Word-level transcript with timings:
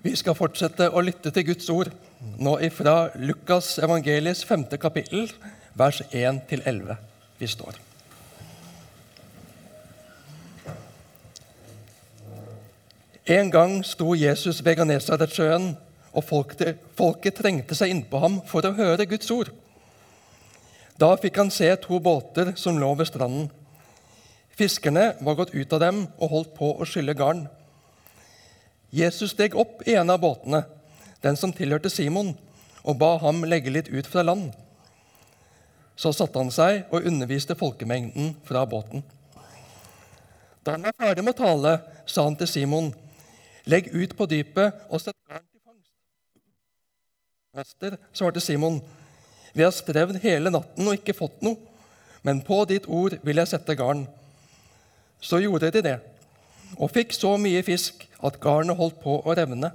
Vi 0.00 0.14
skal 0.16 0.32
fortsette 0.32 0.86
å 0.88 1.02
lytte 1.04 1.28
til 1.28 1.44
Guds 1.50 1.66
ord, 1.68 1.90
nå 2.40 2.54
ifra 2.64 3.10
Lukas 3.20 3.74
evangelies 3.84 4.40
femte 4.48 4.78
kapittel, 4.80 5.28
vers 5.76 6.00
1-11. 6.08 6.94
Vi 7.36 7.48
står. 7.52 7.76
En 13.30 13.52
gang 13.52 13.76
sto 13.84 14.16
Jesus 14.16 14.62
ved 14.64 14.80
Ganesaretsjøen, 14.80 15.74
og 16.16 16.24
folket, 16.26 16.80
folket 16.96 17.36
trengte 17.36 17.76
seg 17.76 17.92
innpå 17.92 18.24
ham 18.24 18.40
for 18.48 18.64
å 18.64 18.72
høre 18.74 19.06
Guds 19.06 19.28
ord. 19.30 19.52
Da 20.96 21.12
fikk 21.20 21.36
han 21.44 21.52
se 21.52 21.68
to 21.84 22.00
båter 22.00 22.54
som 22.56 22.80
lå 22.80 22.88
ved 22.96 23.12
stranden. 23.12 23.52
Fiskerne 24.56 25.12
var 25.20 25.36
gått 25.38 25.54
ut 25.54 25.72
av 25.76 25.84
dem 25.84 26.06
og 26.16 26.32
holdt 26.32 26.56
på 26.56 26.72
å 26.72 26.88
skylle 26.88 27.14
garn. 27.16 27.46
Jesus 28.90 29.30
steg 29.30 29.54
opp 29.54 29.84
i 29.86 29.94
en 29.94 30.10
av 30.10 30.18
båtene, 30.20 30.64
den 31.22 31.36
som 31.38 31.52
tilhørte 31.54 31.90
Simon, 31.92 32.34
og 32.82 32.98
ba 32.98 33.14
ham 33.22 33.44
legge 33.46 33.70
litt 33.70 33.90
ut 33.92 34.08
fra 34.10 34.24
land. 34.26 34.50
Så 35.94 36.12
satte 36.16 36.40
han 36.40 36.50
seg 36.50 36.88
og 36.90 37.06
underviste 37.06 37.54
folkemengden 37.58 38.34
fra 38.48 38.64
båten. 38.66 39.04
Da 40.64 40.74
han 40.74 40.88
var 40.88 40.96
ferdig 40.98 41.24
med 41.24 41.36
å 41.36 41.42
tale, 41.42 41.76
sa 42.08 42.24
han 42.26 42.36
til 42.40 42.50
Simon, 42.50 42.90
legg 43.70 43.92
ut 43.94 44.16
på 44.16 44.26
dypet 44.28 44.88
og 44.88 45.00
sett 45.00 45.16
garn 45.28 45.44
til 45.44 45.60
fangst. 45.62 45.92
Mester, 47.56 47.96
svarte 48.16 48.42
Simon, 48.42 48.80
vi 49.52 49.64
har 49.64 49.74
strevd 49.74 50.18
hele 50.24 50.50
natten 50.50 50.88
og 50.88 50.98
ikke 50.98 51.16
fått 51.16 51.40
noe, 51.46 51.58
men 52.26 52.42
på 52.44 52.64
ditt 52.68 52.88
ord 52.90 53.16
vil 53.22 53.40
jeg 53.40 53.52
sette 53.54 53.76
garn. 53.78 54.04
Så 55.20 55.40
gjorde 55.44 55.70
de 55.72 55.84
det, 55.84 55.98
og 56.76 56.90
fikk 56.92 57.14
så 57.16 57.36
mye 57.40 57.62
fisk 57.64 58.09
at 58.26 58.38
garnet 58.42 58.78
holdt 58.78 59.00
på 59.02 59.20
å 59.20 59.34
revne. 59.36 59.72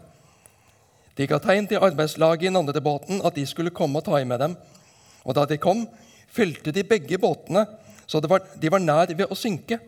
De 1.16 1.28
ga 1.30 1.40
tegn 1.40 1.68
til 1.70 1.84
arbeidslaget 1.84 2.48
i 2.48 2.52
den 2.52 2.60
andre 2.60 2.82
båten 2.84 3.22
at 3.26 3.38
de 3.38 3.46
skulle 3.48 3.74
komme 3.74 4.02
og 4.02 4.08
ta 4.08 4.20
i 4.20 4.28
med 4.28 4.42
dem. 4.44 4.56
Og 5.24 5.38
da 5.38 5.46
de 5.50 5.58
kom, 5.62 5.86
fylte 6.28 6.74
de 6.76 6.84
begge 6.84 7.20
båtene, 7.22 7.66
så 8.06 8.22
var, 8.28 8.44
de 8.60 8.72
var 8.72 8.84
nær 8.84 9.14
ved 9.16 9.32
å 9.32 9.38
synke. 9.40 9.80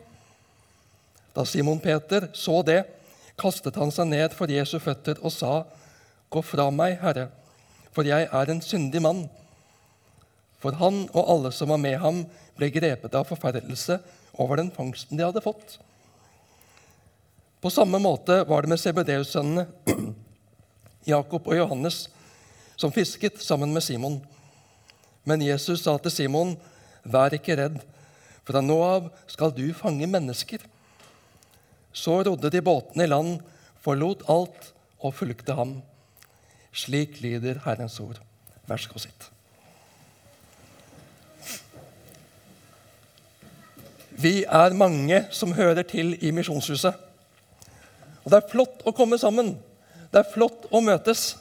Da 1.36 1.44
Simon 1.46 1.80
Peter 1.80 2.30
så 2.34 2.62
det, 2.66 2.82
kastet 3.38 3.76
han 3.78 3.92
seg 3.94 4.08
ned 4.10 4.34
for 4.34 4.50
Jesu 4.50 4.78
føtter 4.82 5.20
og 5.22 5.34
sa, 5.34 5.52
Gå 6.28 6.42
fra 6.44 6.66
meg, 6.74 6.98
Herre, 7.00 7.30
for 7.96 8.04
jeg 8.04 8.26
er 8.28 8.50
en 8.52 8.58
syndig 8.60 9.00
mann. 9.00 9.22
For 10.60 10.76
han 10.76 11.06
og 11.14 11.30
alle 11.30 11.52
som 11.56 11.70
var 11.72 11.80
med 11.80 11.96
ham, 12.02 12.24
ble 12.58 12.68
grepet 12.74 13.14
av 13.16 13.28
forferdelse 13.30 14.00
over 14.42 14.60
den 14.60 14.72
fangsten 14.74 15.16
de 15.16 15.24
hadde 15.24 15.44
fått. 15.44 15.78
På 17.60 17.70
samme 17.70 17.98
måte 17.98 18.44
var 18.46 18.62
det 18.62 18.70
med 18.70 18.78
Sebedeus-sønnene 18.80 19.66
Jakob 21.12 21.46
og 21.48 21.56
Johannes, 21.56 22.04
som 22.78 22.92
fisket 22.94 23.40
sammen 23.42 23.72
med 23.74 23.82
Simon. 23.82 24.20
Men 25.26 25.42
Jesus 25.42 25.82
sa 25.82 25.96
til 25.98 26.14
Simon, 26.14 26.56
'Vær 27.02 27.34
ikke 27.34 27.56
redd, 27.56 27.80
fra 28.46 28.60
nå 28.60 28.76
av 28.82 29.08
skal 29.26 29.50
du 29.56 29.72
fange 29.74 30.06
mennesker.' 30.06 30.66
Så 31.92 32.22
rodde 32.22 32.50
de 32.50 32.62
båtene 32.62 33.04
i 33.04 33.10
land, 33.10 33.40
forlot 33.82 34.22
alt 34.28 34.72
og 35.00 35.14
fulgte 35.14 35.56
ham. 35.58 35.80
Slik 36.72 37.18
lyder 37.20 37.58
Herrens 37.64 37.98
ord. 38.00 38.20
Vær 38.68 38.76
så 38.76 38.92
god, 38.92 39.02
sitt. 39.02 39.30
Vi 44.10 44.44
er 44.44 44.78
mange 44.78 45.24
som 45.30 45.52
hører 45.52 45.82
til 45.82 46.14
i 46.22 46.30
Misjonshuset. 46.30 47.07
Og 48.24 48.30
Det 48.30 48.38
er 48.38 48.50
flott 48.50 48.82
å 48.86 48.94
komme 48.96 49.18
sammen. 49.18 49.54
Det 50.12 50.22
er 50.22 50.32
flott 50.32 50.66
å 50.72 50.80
møtes. 50.84 51.36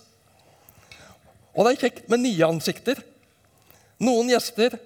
Og 1.56 1.66
det 1.66 1.74
er 1.74 1.82
kjekt 1.88 2.10
med 2.12 2.22
nye 2.22 2.50
ansikter. 2.50 3.02
Noen 4.04 4.30
gjester. 4.30 4.78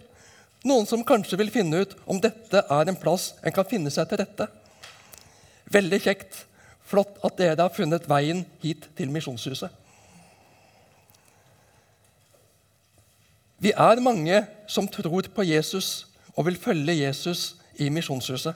Noen 0.63 0.85
som 0.87 1.03
kanskje 1.03 1.39
vil 1.41 1.51
finne 1.51 1.83
ut 1.83 1.95
om 2.05 2.21
dette 2.21 2.61
er 2.61 2.89
en 2.89 2.99
plass 2.99 3.31
en 3.41 3.53
kan 3.55 3.67
finne 3.67 3.91
seg 3.93 4.07
til 4.09 4.21
rette. 4.21 4.47
Veldig 5.73 5.99
kjekt. 6.03 6.43
Flott 6.85 7.17
at 7.25 7.37
dere 7.39 7.63
har 7.63 7.73
funnet 7.73 8.07
veien 8.09 8.43
hit 8.61 8.85
til 8.97 9.11
Misjonshuset. 9.13 9.71
Vi 13.61 13.71
er 13.77 14.01
mange 14.01 14.39
som 14.69 14.87
tror 14.89 15.27
på 15.33 15.45
Jesus 15.45 16.07
og 16.33 16.47
vil 16.47 16.57
følge 16.57 16.97
Jesus 16.97 17.55
i 17.77 17.89
Misjonshuset. 17.93 18.55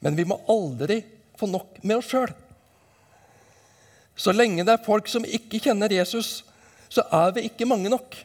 Men 0.00 0.16
vi 0.16 0.24
må 0.28 0.38
aldri 0.48 1.02
få 1.38 1.48
nok 1.50 1.78
med 1.82 2.00
oss 2.00 2.10
sjøl. 2.10 2.32
Så 4.18 4.34
lenge 4.34 4.64
det 4.66 4.74
er 4.74 4.86
folk 4.86 5.08
som 5.10 5.26
ikke 5.26 5.60
kjenner 5.62 5.92
Jesus, 5.94 6.42
så 6.90 7.04
er 7.14 7.34
vi 7.36 7.46
ikke 7.46 7.68
mange 7.68 7.90
nok. 7.92 8.16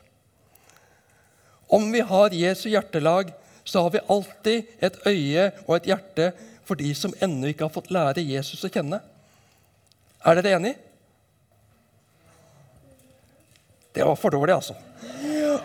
Om 1.73 1.91
vi 1.93 2.01
har 2.05 2.33
Jesu 2.33 2.67
hjertelag, 2.71 3.31
så 3.63 3.85
har 3.85 3.93
vi 3.93 4.05
alltid 4.11 4.71
et 4.83 4.97
øye 5.07 5.45
og 5.67 5.75
et 5.77 5.91
hjerte 5.93 6.31
for 6.67 6.79
de 6.79 6.89
som 6.97 7.13
ennå 7.21 7.51
ikke 7.51 7.67
har 7.67 7.73
fått 7.73 7.91
lære 7.93 8.23
Jesus 8.25 8.63
å 8.65 8.71
kjenne. 8.71 8.99
Er 10.23 10.39
dere 10.39 10.57
enig? 10.57 10.73
Det 13.93 14.05
var 14.07 14.17
for 14.17 14.33
dårlig, 14.33 14.55
altså. 14.55 14.75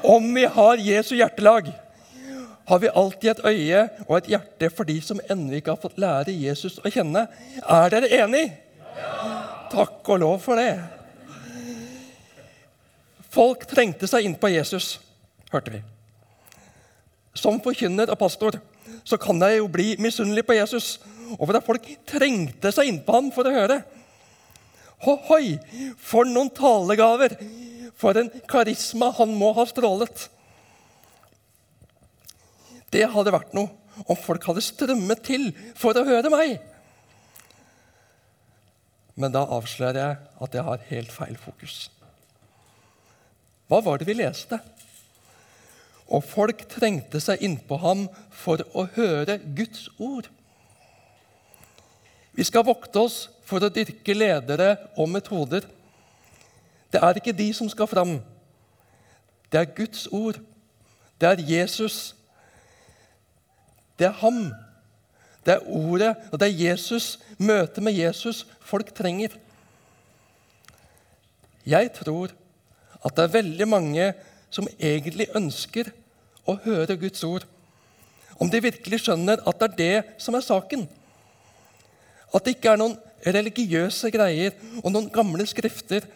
Om 0.04 0.26
vi 0.34 0.44
har 0.44 0.82
Jesu 0.84 1.14
hjertelag, 1.16 1.70
har 2.68 2.78
vi 2.82 2.90
alltid 3.00 3.30
et 3.30 3.44
øye 3.48 3.82
og 4.06 4.14
et 4.18 4.30
hjerte 4.34 4.68
for 4.74 4.88
de 4.88 4.98
som 5.04 5.20
ennå 5.30 5.56
ikke 5.58 5.72
har 5.72 5.80
fått 5.80 6.00
lære 6.00 6.34
Jesus 6.36 6.78
å 6.82 6.92
kjenne. 6.92 7.24
Er 7.64 7.92
dere 7.94 8.10
enig? 8.20 8.44
Ja. 8.98 9.12
Takk 9.72 10.08
og 10.08 10.20
lov 10.20 10.38
for 10.44 10.60
det. 10.60 10.74
Folk 13.32 13.66
trengte 13.68 14.08
seg 14.08 14.24
innpå 14.24 14.50
Jesus, 14.52 14.96
hørte 15.52 15.72
vi. 15.74 15.82
Som 17.36 17.60
forkynner 17.64 18.10
og 18.10 18.18
pastor 18.20 18.56
så 19.06 19.16
kan 19.20 19.40
jeg 19.44 19.60
jo 19.60 19.68
bli 19.72 19.94
misunnelig 20.00 20.44
på 20.48 20.56
Jesus 20.56 20.96
over 21.36 21.58
at 21.58 21.66
folk 21.66 21.84
trengte 22.08 22.72
seg 22.74 22.90
innpå 22.90 23.14
ham 23.14 23.30
for 23.32 23.48
å 23.48 23.54
høre. 23.54 23.82
Hohoi, 25.04 25.58
for 26.00 26.28
noen 26.28 26.50
talegaver! 26.52 27.36
For 27.98 28.14
en 28.14 28.28
karisma 28.46 29.10
han 29.16 29.32
må 29.34 29.50
ha 29.56 29.64
strålet. 29.66 30.28
Det 32.92 33.04
hadde 33.12 33.34
vært 33.34 33.54
noe 33.56 33.70
om 34.06 34.18
folk 34.18 34.44
hadde 34.48 34.64
strømmet 34.64 35.22
til 35.26 35.50
for 35.78 35.96
å 35.98 36.06
høre 36.06 36.30
meg. 36.32 36.58
Men 39.18 39.34
da 39.34 39.42
avslører 39.50 39.98
jeg 39.98 40.18
at 40.46 40.54
jeg 40.54 40.66
har 40.68 40.84
helt 40.92 41.12
feil 41.12 41.38
fokus. 41.40 41.88
Hva 43.68 43.80
var 43.84 43.98
det 43.98 44.06
vi 44.08 44.14
leste? 44.16 44.60
Og 46.08 46.22
folk 46.24 46.62
trengte 46.70 47.20
seg 47.20 47.42
innpå 47.44 47.80
ham 47.82 48.06
for 48.32 48.62
å 48.72 48.86
høre 48.94 49.40
Guds 49.58 49.88
ord. 49.98 50.30
Vi 52.38 52.46
skal 52.46 52.64
vokte 52.64 53.02
oss 53.02 53.26
for 53.44 53.64
å 53.64 53.72
dyrke 53.72 54.14
ledere 54.14 54.76
og 54.96 55.10
metoder. 55.10 55.66
Det 56.88 57.02
er 57.02 57.18
ikke 57.18 57.36
de 57.36 57.48
som 57.52 57.68
skal 57.68 57.90
fram. 57.90 58.14
Det 59.50 59.60
er 59.60 59.74
Guds 59.74 60.06
ord. 60.14 60.38
Det 61.18 61.28
er 61.28 61.42
Jesus 61.42 62.14
det 63.98 64.08
er 64.08 64.18
ham. 64.22 64.48
Det 65.46 65.54
er 65.54 65.68
ordet, 65.68 66.14
og 66.32 66.40
det 66.40 66.48
er 66.48 66.60
Jesus, 66.68 67.18
møtet 67.38 67.82
med 67.82 67.96
Jesus, 67.96 68.46
folk 68.60 68.90
trenger. 68.94 69.34
Jeg 71.66 71.92
tror 71.96 72.32
at 73.04 73.14
det 73.16 73.24
er 73.24 73.36
veldig 73.38 73.68
mange 73.68 74.12
som 74.50 74.68
egentlig 74.78 75.28
ønsker 75.36 75.90
å 76.48 76.56
høre 76.64 76.96
Guds 77.00 77.24
ord. 77.24 77.44
Om 78.38 78.50
de 78.50 78.62
virkelig 78.62 79.02
skjønner 79.04 79.42
at 79.46 79.60
det 79.60 79.68
er 79.68 79.78
det 79.78 80.22
som 80.22 80.36
er 80.38 80.46
saken. 80.46 80.86
At 82.34 82.44
det 82.44 82.56
ikke 82.56 82.72
er 82.74 82.80
noen 82.80 82.96
religiøse 83.26 84.12
greier 84.14 84.54
og 84.82 84.92
noen 84.92 85.10
gamle 85.12 85.46
skrifter 85.48 86.06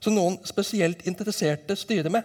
som 0.00 0.14
noen 0.16 0.38
spesielt 0.46 1.04
interesserte 1.08 1.76
styrer 1.78 2.12
med. 2.12 2.22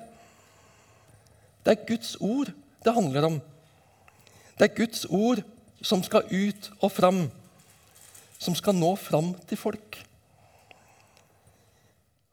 Det 1.66 1.74
er 1.74 1.88
Guds 1.90 2.16
ord 2.22 2.52
det 2.81 2.96
handler 2.96 3.28
om. 3.28 3.42
Det 4.57 4.68
er 4.68 4.77
Guds 4.77 5.06
ord 5.09 5.42
som 5.81 6.03
skal 6.06 6.27
ut 6.30 6.69
og 6.80 6.92
fram, 6.94 7.25
som 8.42 8.56
skal 8.57 8.77
nå 8.77 8.94
fram 9.00 9.33
til 9.50 9.59
folk. 9.59 10.00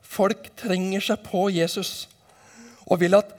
Folk 0.02 0.48
trenger 0.58 1.04
seg 1.04 1.20
på 1.26 1.46
Jesus 1.52 2.08
og, 2.88 3.02
at, 3.04 3.34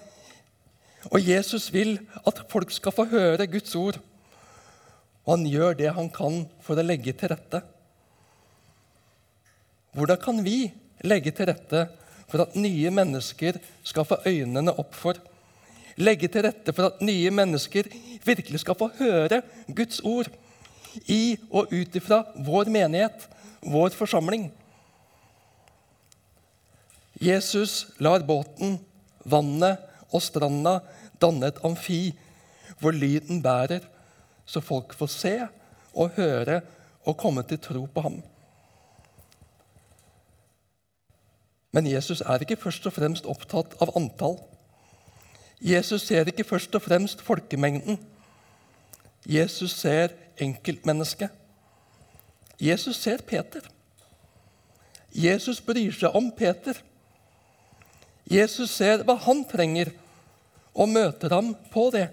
og 1.10 1.20
Jesus 1.26 1.72
vil 1.74 1.98
at 2.28 2.44
folk 2.52 2.72
skal 2.72 2.94
få 2.96 3.08
høre 3.10 3.50
Guds 3.50 3.74
ord. 3.76 3.98
Og 5.26 5.36
han 5.36 5.48
gjør 5.50 5.76
det 5.78 5.94
han 5.98 6.10
kan 6.14 6.44
for 6.66 6.80
å 6.80 6.86
legge 6.86 7.14
til 7.18 7.34
rette. 7.34 7.62
Hvordan 9.98 10.22
kan 10.22 10.44
vi 10.46 10.70
legge 11.06 11.34
til 11.34 11.50
rette 11.50 11.88
for 12.30 12.46
at 12.46 12.56
nye 12.58 12.92
mennesker 12.94 13.58
skal 13.84 14.06
få 14.06 14.20
øynene 14.30 14.74
opp 14.78 14.94
for 14.98 15.18
legge 16.00 16.30
til 16.32 16.46
rette 16.48 16.74
for 16.76 16.90
at 16.90 17.02
nye 17.04 17.32
mennesker 17.34 17.90
virkelig 18.26 18.62
skal 18.64 18.78
få 18.80 18.90
høre 19.00 19.42
Guds 19.76 20.00
ord 20.08 20.30
i 21.12 21.38
og 21.52 21.74
ut 21.74 21.96
ifra 22.00 22.24
vår 22.46 22.72
menighet, 22.72 23.28
vår 23.62 23.94
forsamling. 23.98 24.50
Jesus 27.20 27.90
lar 28.00 28.24
båten, 28.24 28.78
vannet 29.28 29.84
og 30.10 30.24
stranda 30.24 30.80
danne 31.20 31.52
et 31.52 31.60
amfi 31.68 32.02
hvor 32.80 32.96
lyden 32.96 33.42
bærer, 33.44 33.84
så 34.48 34.64
folk 34.64 34.96
får 34.96 35.12
se 35.12 35.34
og 35.94 36.16
høre 36.16 36.62
og 37.06 37.18
komme 37.20 37.44
til 37.44 37.60
tro 37.60 37.84
på 37.86 38.02
ham. 38.06 38.22
Men 41.76 41.88
Jesus 41.92 42.22
er 42.22 42.42
ikke 42.42 42.58
først 42.58 42.88
og 42.90 42.96
fremst 42.96 43.28
opptatt 43.30 43.76
av 43.84 43.92
antall. 44.00 44.40
Jesus 45.62 46.08
ser 46.08 46.30
ikke 46.32 46.48
først 46.48 46.76
og 46.76 46.82
fremst 46.82 47.22
folkemengden. 47.22 48.00
Jesus 49.26 49.72
ser 49.72 50.16
enkeltmennesket. 50.40 51.30
Jesus 52.60 52.96
ser 52.96 53.22
Peter. 53.28 53.62
Jesus 55.12 55.62
bryr 55.62 55.92
seg 55.96 56.16
om 56.16 56.30
Peter. 56.32 56.78
Jesus 58.30 58.72
ser 58.72 59.04
hva 59.04 59.16
han 59.26 59.44
trenger, 59.50 59.92
og 60.76 60.92
møter 60.92 61.34
ham 61.34 61.56
på 61.74 61.90
det. 61.92 62.08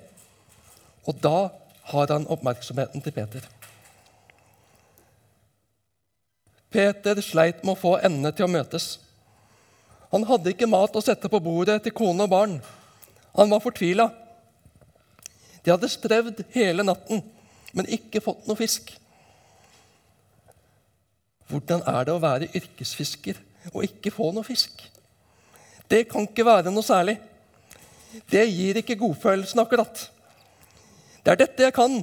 Og 1.07 1.19
da 1.23 1.51
har 1.93 2.11
han 2.11 2.27
oppmerksomheten 2.27 3.03
til 3.05 3.15
Peter. 3.15 3.45
Peter 6.73 7.21
sleit 7.23 7.63
med 7.63 7.77
å 7.77 7.79
få 7.79 7.93
endene 8.05 8.33
til 8.35 8.49
å 8.49 8.51
møtes. 8.51 8.97
Han 10.11 10.27
hadde 10.27 10.51
ikke 10.53 10.71
mat 10.71 10.97
å 10.97 11.05
sette 11.05 11.31
på 11.31 11.41
bordet 11.43 11.79
til 11.85 11.95
kone 11.95 12.27
og 12.27 12.33
barn. 12.33 12.57
Han 13.37 13.51
var 13.53 13.61
fortvila. 13.61 14.11
De 15.65 15.73
hadde 15.73 15.91
strevd 15.91 16.45
hele 16.55 16.85
natten, 16.87 17.23
men 17.77 17.91
ikke 17.93 18.23
fått 18.25 18.47
noe 18.49 18.59
fisk. 18.59 18.93
Hvordan 21.51 21.83
er 21.87 22.07
det 22.07 22.15
å 22.15 22.23
være 22.23 22.51
yrkesfisker 22.59 23.39
og 23.73 23.85
ikke 23.87 24.13
få 24.15 24.31
noe 24.35 24.47
fisk? 24.47 24.83
Det 25.91 26.07
kan 26.11 26.27
ikke 26.27 26.47
være 26.47 26.73
noe 26.73 26.87
særlig. 26.87 27.19
Det 28.31 28.47
gir 28.49 28.81
ikke 28.81 28.99
godfølelsen 28.99 29.61
akkurat. 29.63 30.07
Det 31.23 31.35
er 31.35 31.41
dette 31.43 31.67
jeg 31.67 31.75
kan, 31.75 32.01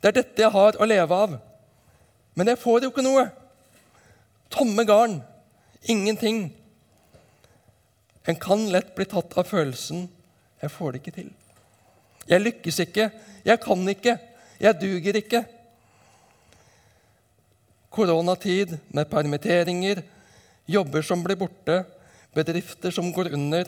det 0.00 0.10
er 0.10 0.16
dette 0.22 0.42
jeg 0.42 0.54
har 0.54 0.78
å 0.78 0.88
leve 0.88 1.18
av. 1.26 1.36
Men 2.38 2.48
jeg 2.48 2.62
får 2.62 2.86
jo 2.86 2.90
ikke 2.90 3.04
noe. 3.04 3.26
Tomme 4.52 4.86
garn. 4.88 5.20
Ingenting. 5.90 6.46
En 8.26 8.38
kan 8.38 8.64
lett 8.70 8.94
bli 8.96 9.06
tatt 9.10 9.34
av 9.38 9.50
følelsen 9.50 10.06
'jeg 10.62 10.70
får 10.70 10.92
det 10.92 11.00
ikke 11.00 11.20
til'. 11.20 11.32
Jeg 12.28 12.40
lykkes 12.40 12.78
ikke. 12.78 13.10
Jeg 13.44 13.60
kan 13.60 13.88
ikke. 13.88 14.18
Jeg 14.60 14.80
duger 14.80 15.16
ikke. 15.16 15.44
Koronatid 17.90 18.78
med 18.88 19.04
permitteringer, 19.10 20.02
jobber 20.68 21.02
som 21.02 21.24
blir 21.24 21.36
borte, 21.36 21.84
bedrifter 22.34 22.90
som 22.90 23.12
går 23.12 23.34
under, 23.34 23.64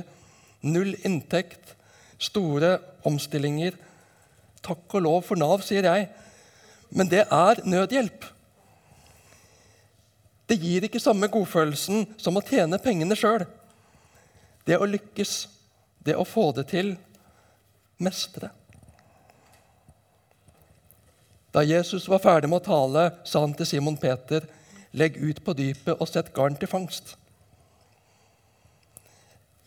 null 0.63 0.95
inntekt, 1.05 1.75
store 2.19 2.79
omstillinger. 3.05 3.77
Takk 4.63 4.95
og 4.95 5.03
lov 5.03 5.23
for 5.23 5.37
Nav, 5.37 5.61
sier 5.61 5.85
jeg. 5.85 6.09
Men 6.91 7.11
det 7.11 7.27
er 7.27 7.61
nødhjelp. 7.67 8.25
Det 10.49 10.61
gir 10.61 10.87
ikke 10.87 11.03
samme 11.03 11.29
godfølelsen 11.29 12.07
som 12.21 12.37
å 12.37 12.45
tjene 12.45 12.81
pengene 12.81 13.17
sjøl. 13.17 13.45
Det 14.65 14.79
å 14.81 14.89
lykkes, 14.89 15.35
det 16.05 16.17
å 16.17 16.27
få 16.29 16.51
det 16.57 16.69
til, 16.73 16.95
mestre. 18.03 18.51
Da 21.55 21.63
Jesus 21.63 22.09
var 22.11 22.23
ferdig 22.23 22.51
med 22.51 22.63
å 22.63 22.67
tale, 22.67 23.05
sa 23.25 23.45
han 23.45 23.55
til 23.55 23.69
Simon 23.69 23.97
Peter.: 24.01 24.47
Legg 24.95 25.17
ut 25.19 25.41
på 25.45 25.55
dypet 25.59 25.99
og 25.99 26.09
sett 26.09 26.33
garn 26.35 26.57
til 26.59 26.71
fangst. 26.71 27.17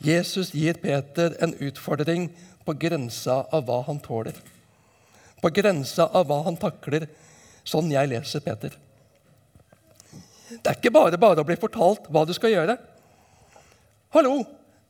Jesus 0.04 0.54
gir 0.54 0.78
Peter 0.80 1.34
en 1.42 1.56
utfordring 1.60 2.30
på 2.66 2.76
grensa 2.80 3.42
av 3.52 3.66
hva 3.68 3.82
han 3.88 4.00
tåler. 4.00 4.36
På 5.42 5.50
grensa 5.50 6.08
av 6.14 6.28
hva 6.30 6.44
han 6.46 6.60
takler, 6.60 7.08
sånn 7.64 7.92
jeg 7.92 8.12
leser 8.12 8.44
Peter. 8.46 8.76
Det 10.48 10.64
er 10.64 10.78
ikke 10.78 10.94
bare 10.96 11.20
bare 11.20 11.44
å 11.44 11.48
bli 11.48 11.58
fortalt 11.60 12.08
hva 12.12 12.24
du 12.28 12.34
skal 12.36 12.54
gjøre. 12.54 12.78
Hallo, 14.16 14.40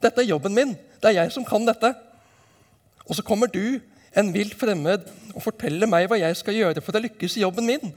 dette 0.03 0.21
er 0.21 0.29
jobben 0.29 0.53
min. 0.53 0.75
Det 1.01 1.11
er 1.11 1.23
jeg 1.23 1.33
som 1.33 1.45
kan 1.47 1.65
dette. 1.67 1.93
Og 3.07 3.17
så 3.17 3.25
kommer 3.25 3.49
du, 3.51 3.79
en 4.17 4.33
vilt 4.33 4.55
fremmed, 4.57 5.05
og 5.35 5.43
forteller 5.43 5.89
meg 5.89 6.07
hva 6.09 6.19
jeg 6.19 6.37
skal 6.39 6.57
gjøre 6.57 6.81
for 6.83 6.97
å 6.97 7.03
lykkes 7.03 7.37
i 7.37 7.43
jobben 7.43 7.67
min. 7.67 7.93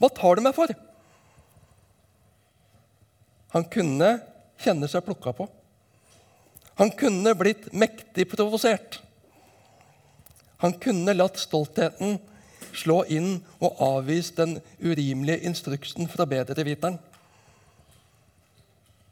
Hva 0.00 0.10
tar 0.12 0.36
du 0.36 0.44
meg 0.44 0.56
for? 0.56 0.72
Han 3.56 3.64
kunne 3.72 4.18
kjenne 4.60 4.88
seg 4.90 5.04
plukka 5.06 5.32
på. 5.36 5.46
Han 6.76 6.92
kunne 6.92 7.32
blitt 7.38 7.70
mektig 7.72 8.26
provosert. 8.28 9.00
Han 10.60 10.76
kunne 10.80 11.14
latt 11.16 11.40
stoltheten 11.40 12.18
slå 12.76 13.02
inn 13.12 13.38
og 13.64 13.80
avvist 13.80 14.36
den 14.40 14.58
urimelige 14.84 15.48
instruksen 15.48 16.08
fra 16.12 16.26
bedreviteren. 16.28 16.98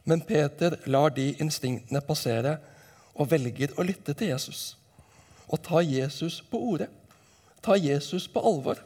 Men 0.04 0.20
Peter 0.20 0.76
lar 0.84 1.14
de 1.16 1.30
instinktene 1.40 2.02
passere 2.04 2.58
og 3.14 3.30
velger 3.30 3.72
å 3.78 3.86
lytte 3.86 4.14
til 4.14 4.32
Jesus. 4.34 4.74
Og 5.48 5.62
ta 5.64 5.80
Jesus 5.84 6.40
på 6.50 6.60
ordet. 6.72 6.90
Ta 7.64 7.76
Jesus 7.80 8.26
på 8.28 8.42
alvor. 8.44 8.80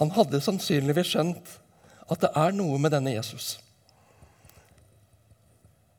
Han 0.00 0.10
hadde 0.12 0.42
sannsynligvis 0.44 1.14
skjønt 1.14 1.54
at 2.10 2.22
det 2.22 2.32
er 2.36 2.52
noe 2.54 2.78
med 2.82 2.92
denne 2.94 3.14
Jesus. 3.14 3.56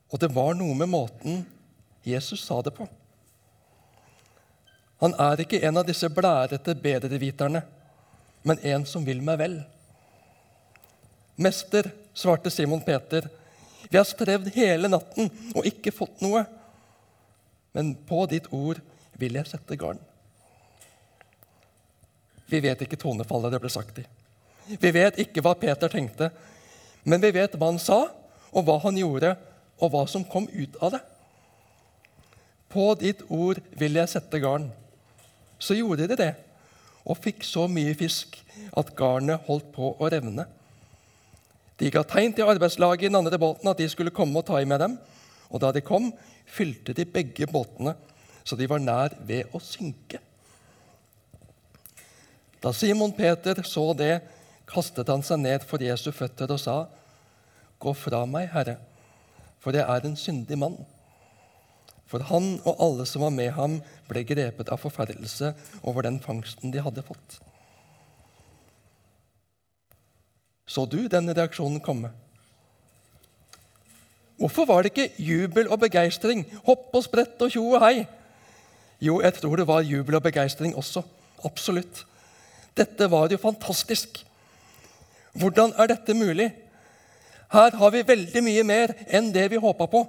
Og 0.08 0.20
det 0.22 0.30
var 0.32 0.54
noe 0.56 0.76
med 0.76 0.88
måten 0.92 1.42
Jesus 2.06 2.44
sa 2.44 2.60
det 2.64 2.72
på. 2.76 2.86
Han 5.02 5.14
er 5.20 5.42
ikke 5.42 5.60
en 5.66 5.78
av 5.78 5.86
disse 5.86 6.08
blærete 6.10 6.74
bedreviterne, 6.74 7.62
men 8.42 8.62
en 8.66 8.86
som 8.88 9.04
vil 9.06 9.20
meg 9.22 9.38
vel. 9.38 9.58
Mester, 11.38 11.90
svarte 12.18 12.50
Simon 12.50 12.82
Peter, 12.82 13.28
vi 13.88 13.96
har 13.96 14.04
strevd 14.04 14.50
hele 14.56 14.90
natten 14.90 15.30
og 15.54 15.66
ikke 15.68 15.94
fått 15.94 16.20
noe. 16.24 16.42
Men 17.76 17.94
på 18.08 18.24
ditt 18.30 18.48
ord 18.54 18.80
vil 19.20 19.38
jeg 19.38 19.48
sette 19.48 19.78
garn. 19.78 20.00
Vi 22.48 22.60
vet 22.64 22.82
ikke 22.84 22.98
tonefallet 23.00 23.54
det 23.54 23.60
ble 23.62 23.70
sagt 23.72 24.00
i. 24.02 24.06
Vi 24.68 24.90
vet 24.92 25.20
ikke 25.22 25.44
hva 25.44 25.54
Peter 25.56 25.92
tenkte, 25.92 26.30
men 27.08 27.22
vi 27.22 27.30
vet 27.36 27.54
hva 27.56 27.70
han 27.70 27.80
sa, 27.80 28.00
og 28.52 28.64
hva 28.66 28.78
han 28.82 28.98
gjorde, 28.98 29.34
og 29.78 29.92
hva 29.92 30.04
som 30.10 30.26
kom 30.26 30.48
ut 30.50 30.76
av 30.82 30.96
det. 30.96 31.02
På 32.68 32.90
ditt 33.00 33.22
ord 33.32 33.60
vil 33.78 33.96
jeg 33.96 34.10
sette 34.12 34.40
garn. 34.42 34.68
Så 35.58 35.76
gjorde 35.78 36.08
de 36.10 36.18
det, 36.18 36.32
og 37.08 37.20
fikk 37.22 37.44
så 37.46 37.64
mye 37.70 37.94
fisk 37.96 38.36
at 38.76 38.92
garnet 38.98 39.46
holdt 39.46 39.70
på 39.76 39.94
å 39.96 40.10
revne. 40.12 40.44
De 41.78 41.90
ga 41.94 42.02
tegn 42.02 42.34
til 42.34 42.48
arbeidslaget 42.50 43.06
i 43.06 43.10
den 43.10 43.20
andre 43.20 43.38
båten 43.38 43.70
at 43.70 43.78
de 43.78 43.86
skulle 43.90 44.14
komme 44.14 44.40
og 44.40 44.46
ta 44.48 44.58
i 44.58 44.66
med 44.66 44.82
dem. 44.82 44.96
Og 45.48 45.62
da 45.62 45.70
de 45.72 45.82
kom, 45.84 46.10
fylte 46.46 46.94
de 46.96 47.06
begge 47.06 47.46
båtene, 47.46 47.94
så 48.44 48.56
de 48.56 48.66
var 48.68 48.82
nær 48.82 49.14
ved 49.28 49.54
å 49.54 49.60
synke. 49.62 50.20
Da 52.58 52.72
Simon 52.74 53.14
Peter 53.14 53.62
så 53.62 53.92
det, 53.94 54.18
kastet 54.68 55.08
han 55.08 55.22
seg 55.24 55.40
ned 55.40 55.64
for 55.64 55.80
Jesu 55.80 56.10
føtter 56.12 56.50
og 56.52 56.60
sa, 56.60 56.78
Gå 57.78 57.92
fra 57.94 58.24
meg, 58.26 58.48
Herre, 58.50 58.74
for 59.62 59.76
jeg 59.76 59.86
er 59.86 60.06
en 60.06 60.16
syndig 60.18 60.58
mann. 60.58 60.74
For 62.10 62.24
han 62.26 62.56
og 62.64 62.80
alle 62.82 63.06
som 63.06 63.22
var 63.22 63.34
med 63.36 63.52
ham, 63.54 63.78
ble 64.08 64.24
grepet 64.26 64.72
av 64.72 64.80
forferdelse 64.82 65.52
over 65.84 66.08
den 66.08 66.18
fangsten 66.24 66.74
de 66.74 66.82
hadde 66.82 67.04
fått. 67.06 67.38
Så 70.68 70.84
du 70.84 71.00
denne 71.08 71.34
reaksjonen 71.36 71.80
komme? 71.80 72.12
Hvorfor 74.38 74.68
var 74.68 74.84
det 74.84 74.92
ikke 74.92 75.24
jubel 75.24 75.66
og 75.72 75.80
begeistring, 75.82 76.44
hopp 76.66 76.92
og 76.94 77.02
sprett 77.02 77.40
og 77.42 77.50
tjo 77.50 77.64
og 77.72 77.82
hei? 77.82 78.04
Jo, 79.02 79.18
jeg 79.22 79.34
tror 79.34 79.58
det 79.58 79.66
var 79.66 79.86
jubel 79.86 80.18
og 80.18 80.22
begeistring 80.22 80.76
også. 80.78 81.02
Absolutt. 81.46 82.04
Dette 82.78 83.10
var 83.10 83.32
jo 83.32 83.40
fantastisk. 83.42 84.20
Hvordan 85.38 85.74
er 85.78 85.90
dette 85.90 86.14
mulig? 86.14 86.52
Her 87.50 87.76
har 87.80 87.90
vi 87.94 88.06
veldig 88.06 88.42
mye 88.44 88.64
mer 88.66 88.94
enn 89.08 89.32
det 89.34 89.48
vi 89.50 89.60
håpa 89.62 89.88
på. 89.90 90.04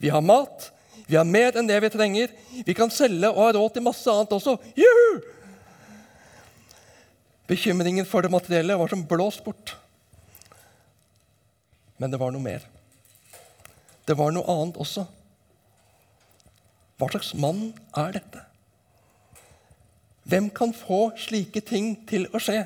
Vi 0.00 0.08
har 0.08 0.24
mat, 0.24 0.70
vi 1.06 1.18
har 1.18 1.26
mer 1.28 1.58
enn 1.58 1.68
det 1.68 1.78
vi 1.84 1.90
trenger. 1.92 2.32
Vi 2.66 2.74
kan 2.74 2.90
selge 2.90 3.28
og 3.30 3.42
ha 3.44 3.50
råd 3.58 3.76
til 3.76 3.84
masse 3.84 4.10
annet 4.10 4.32
også. 4.32 4.56
Juhu! 4.78 5.20
Bekymringen 7.50 8.06
for 8.06 8.22
det 8.22 8.30
materielle 8.30 8.76
var 8.78 8.90
som 8.92 9.02
blåst 9.10 9.42
bort. 9.44 9.74
Men 11.98 12.12
det 12.12 12.20
var 12.20 12.30
noe 12.30 12.44
mer. 12.44 12.62
Det 14.06 14.14
var 14.18 14.30
noe 14.34 14.46
annet 14.46 14.78
også. 14.80 15.04
Hva 17.00 17.08
slags 17.10 17.32
mann 17.34 17.72
er 17.96 18.14
dette? 18.14 18.44
Hvem 20.30 20.50
kan 20.54 20.72
få 20.76 21.08
slike 21.18 21.62
ting 21.66 21.94
til 22.06 22.28
å 22.30 22.40
skje? 22.42 22.62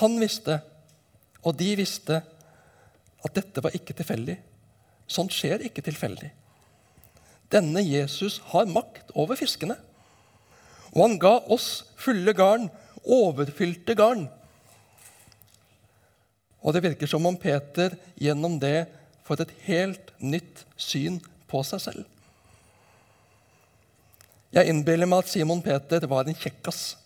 Han 0.00 0.18
visste 0.22 0.62
Og 1.40 1.54
de 1.56 1.70
visste 1.78 2.18
at 3.24 3.32
dette 3.32 3.62
var 3.64 3.72
ikke 3.72 3.94
tilfeldig. 3.96 4.34
Sånt 5.08 5.32
skjer 5.32 5.62
ikke 5.64 5.80
tilfeldig. 5.80 6.28
Denne 7.48 7.80
Jesus 7.80 8.36
har 8.50 8.68
makt 8.68 9.14
over 9.16 9.40
fiskene. 9.40 9.78
Og 10.94 11.02
han 11.04 11.18
ga 11.22 11.36
oss 11.52 11.68
fulle 12.00 12.34
garn, 12.36 12.68
overfylte 13.04 13.94
garn. 13.98 14.26
Og 16.60 16.74
det 16.74 16.84
virker 16.84 17.08
som 17.08 17.26
om 17.26 17.38
Peter 17.40 17.94
gjennom 18.20 18.58
det 18.60 18.88
får 19.24 19.44
et 19.44 19.52
helt 19.68 20.10
nytt 20.18 20.64
syn 20.80 21.20
på 21.50 21.62
seg 21.66 21.84
selv. 21.84 22.08
Jeg 24.50 24.66
innbiller 24.66 25.06
meg 25.06 25.22
at 25.22 25.30
Simon 25.30 25.62
Peter 25.62 26.04
var 26.10 26.26
en 26.26 26.36
kjekkas. 26.36 26.96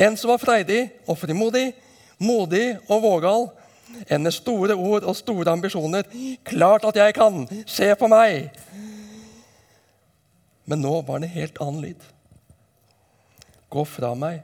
En 0.00 0.16
som 0.16 0.32
var 0.32 0.40
freidig 0.40 0.86
og 1.06 1.18
frimodig, 1.20 1.74
modig 2.18 2.78
og 2.88 3.02
vågal. 3.04 3.48
En 4.08 4.24
med 4.24 4.32
store 4.32 4.74
ord 4.78 5.04
og 5.04 5.18
store 5.18 5.52
ambisjoner. 5.52 6.08
Klart 6.46 6.86
at 6.88 6.96
jeg 6.96 7.16
kan! 7.18 7.44
Se 7.68 7.90
på 7.98 8.08
meg! 8.08 8.48
Men 10.64 10.80
nå 10.84 11.00
var 11.04 11.20
det 11.20 11.28
en 11.28 11.36
helt 11.36 11.60
annen 11.60 11.84
lyd. 11.84 12.08
Gå 13.70 13.84
fra 13.86 14.14
meg, 14.18 14.42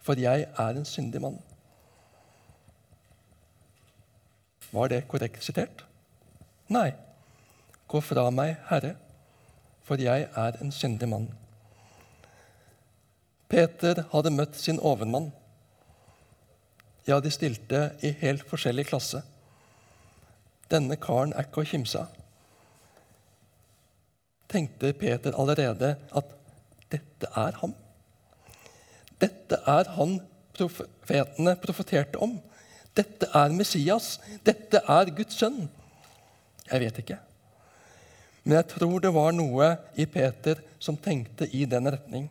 for 0.00 0.18
jeg 0.18 0.46
er 0.46 0.76
en 0.78 0.86
syndig 0.86 1.20
mann. 1.22 1.38
Var 4.70 4.92
det 4.92 5.06
korrekt 5.10 5.42
sitert? 5.44 5.84
Nei. 6.70 6.92
Gå 7.90 7.98
fra 8.06 8.28
meg, 8.30 8.54
Herre, 8.68 8.94
for 9.82 9.98
jeg 9.98 10.28
er 10.38 10.60
en 10.62 10.70
syndig 10.70 11.08
mann. 11.10 11.26
Peter 13.50 14.04
hadde 14.12 14.30
møtt 14.30 14.54
sin 14.54 14.78
overmann. 14.78 15.32
Ja, 17.08 17.18
de 17.18 17.32
stilte 17.34 17.88
i 18.06 18.12
helt 18.20 18.46
forskjellig 18.46 18.86
klasse. 18.92 19.24
Denne 20.70 20.94
karen 21.02 21.34
er 21.34 21.48
ikke 21.48 21.64
å 21.64 21.66
kimse 21.66 22.04
av. 22.04 22.14
Tenkte 24.50 24.92
Peter 24.98 25.34
allerede 25.34 25.96
at 26.14 26.34
dette 26.90 27.30
er 27.38 27.58
ham? 27.58 27.74
Dette 29.20 29.60
er 29.68 29.90
han 29.96 30.18
profetene 30.56 31.56
profeterte 31.60 32.20
om. 32.22 32.38
Dette 32.96 33.28
er 33.36 33.52
Messias. 33.54 34.18
Dette 34.44 34.82
er 34.82 35.12
Guds 35.16 35.38
sønn. 35.40 35.66
Jeg 36.70 36.84
vet 36.84 37.02
ikke. 37.02 37.18
Men 38.44 38.56
jeg 38.60 38.70
tror 38.72 39.00
det 39.02 39.12
var 39.14 39.32
noe 39.36 39.70
i 40.00 40.06
Peter 40.08 40.62
som 40.80 40.96
tenkte 40.96 41.48
i 41.52 41.66
den 41.68 41.90
retning. 41.92 42.28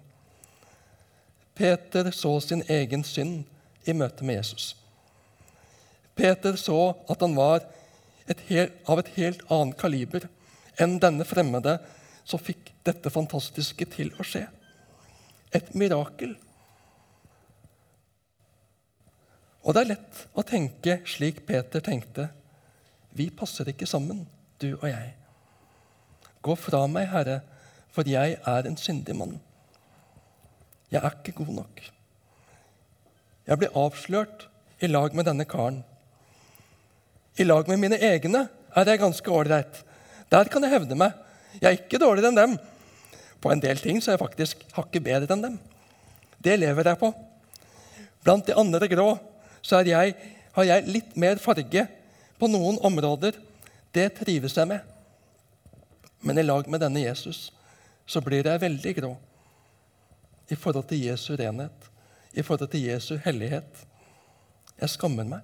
Peter 1.60 2.10
så 2.16 2.38
sin 2.42 2.64
egen 2.72 3.04
synd 3.04 3.44
i 3.86 3.94
møte 3.94 4.26
med 4.26 4.40
Jesus. 4.40 4.74
Peter 6.16 6.56
så 6.60 6.96
at 7.12 7.22
han 7.22 7.36
var 7.38 7.64
et 8.30 8.42
helt, 8.50 8.76
av 8.90 9.02
et 9.02 9.12
helt 9.18 9.42
annet 9.52 9.78
kaliber 9.80 10.28
enn 10.80 10.98
denne 11.02 11.26
fremmede 11.28 11.78
som 12.28 12.42
fikk 12.42 12.72
dette 12.88 13.12
fantastiske 13.12 13.88
til 13.94 14.12
å 14.18 14.26
skje. 14.26 14.46
Et 15.56 15.74
mirakel. 15.76 16.36
Og 19.64 19.76
det 19.76 19.82
er 19.82 19.92
lett 19.94 20.26
å 20.34 20.46
tenke 20.48 21.00
slik 21.10 21.44
Peter 21.48 21.84
tenkte. 21.84 22.30
Vi 23.16 23.28
passer 23.34 23.68
ikke 23.72 23.88
sammen, 23.90 24.24
du 24.62 24.72
og 24.78 24.88
jeg. 24.88 25.14
Gå 26.46 26.56
fra 26.56 26.86
meg, 26.88 27.10
Herre, 27.12 27.42
for 27.92 28.08
jeg 28.08 28.38
er 28.38 28.68
en 28.70 28.78
syndig 28.80 29.16
mann. 29.18 29.36
Jeg 30.90 31.04
er 31.04 31.18
ikke 31.20 31.36
god 31.42 31.52
nok. 31.60 31.82
Jeg 33.50 33.60
blir 33.60 33.78
avslørt 33.78 34.48
i 34.80 34.88
lag 34.88 35.16
med 35.18 35.28
denne 35.28 35.46
karen. 35.50 35.82
I 37.40 37.46
lag 37.46 37.68
med 37.68 37.82
mine 37.82 38.00
egne 38.00 38.46
er 38.78 38.90
jeg 38.90 39.02
ganske 39.02 39.32
ålreit. 39.34 39.82
Der 40.32 40.50
kan 40.52 40.64
jeg 40.64 40.76
hevde 40.76 40.98
meg. 40.98 41.16
Jeg 41.60 41.68
er 41.68 41.78
ikke 41.80 42.02
dårligere 42.02 42.32
enn 42.32 42.40
dem. 42.40 42.56
På 43.42 43.52
en 43.52 43.62
del 43.64 43.80
ting 43.82 44.00
så 44.00 44.12
er 44.12 44.18
jeg 44.18 44.24
faktisk 44.24 44.64
hakket 44.76 45.06
bedre 45.06 45.36
enn 45.36 45.44
dem. 45.44 45.58
Det 46.40 46.56
lever 46.60 46.88
jeg 46.88 47.00
på. 47.02 47.12
Blant 48.24 48.48
de 48.48 48.56
andre 48.60 48.88
grå 48.92 49.10
så 49.62 49.82
jeg, 49.86 50.16
har 50.56 50.68
jeg 50.68 50.88
litt 50.90 51.16
mer 51.20 51.42
farge 51.42 51.86
på 52.40 52.50
noen 52.52 52.80
områder. 52.86 53.38
Det 53.92 54.08
trives 54.22 54.56
jeg 54.58 54.70
med. 54.70 54.84
Men 56.22 56.40
i 56.40 56.46
lag 56.46 56.68
med 56.68 56.82
denne 56.84 57.04
Jesus 57.04 57.50
så 58.10 58.22
blir 58.26 58.48
jeg 58.48 58.62
veldig 58.62 58.94
grå 58.98 59.14
i 60.50 60.58
forhold 60.58 60.88
til 60.90 61.04
Jesu 61.06 61.36
renhet, 61.38 61.90
i 62.34 62.42
forhold 62.42 62.72
til 62.74 62.88
Jesu 62.90 63.18
hellighet. 63.22 63.86
Jeg 64.80 64.96
skammer 64.96 65.28
meg. 65.28 65.44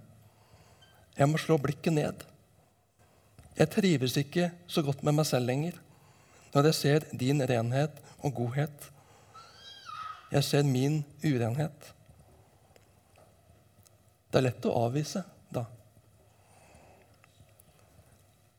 Jeg 1.16 1.30
må 1.30 1.40
slå 1.40 1.58
blikket 1.62 1.94
ned. 1.94 2.24
Jeg 3.56 3.72
trives 3.72 4.18
ikke 4.20 4.50
så 4.68 4.84
godt 4.84 5.04
med 5.04 5.16
meg 5.16 5.28
selv 5.30 5.48
lenger 5.48 5.78
når 6.56 6.70
jeg 6.70 6.76
ser 6.76 7.06
din 7.20 7.44
renhet 7.44 7.98
og 8.24 8.34
godhet. 8.36 8.90
Jeg 10.32 10.44
ser 10.44 10.64
min 10.64 11.02
urenhet. 11.24 11.92
Det 14.36 14.42
er 14.42 14.50
lett 14.50 14.66
å 14.68 14.72
avvise 14.84 15.22
da. 15.56 15.62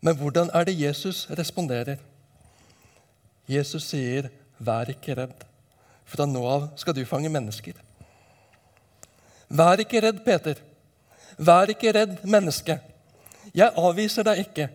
Men 0.01 0.15
hvordan 0.17 0.49
er 0.57 0.65
det 0.65 0.73
Jesus 0.73 1.27
responderer? 1.37 1.99
Jesus 3.45 3.85
sier, 3.85 4.31
'Vær 4.57 4.89
ikke 4.89 5.13
redd. 5.19 5.45
Fra 6.07 6.25
nå 6.25 6.47
av 6.49 6.71
skal 6.81 6.95
du 6.95 7.05
fange 7.05 7.29
mennesker.' 7.29 7.83
Vær 9.51 9.77
ikke 9.85 10.01
redd, 10.01 10.25
Peter. 10.25 10.57
Vær 11.37 11.69
ikke 11.69 11.93
redd, 11.93 12.25
menneske. 12.25 12.81
Jeg 13.55 13.71
avviser 13.77 14.25
deg 14.25 14.39
ikke. 14.39 14.71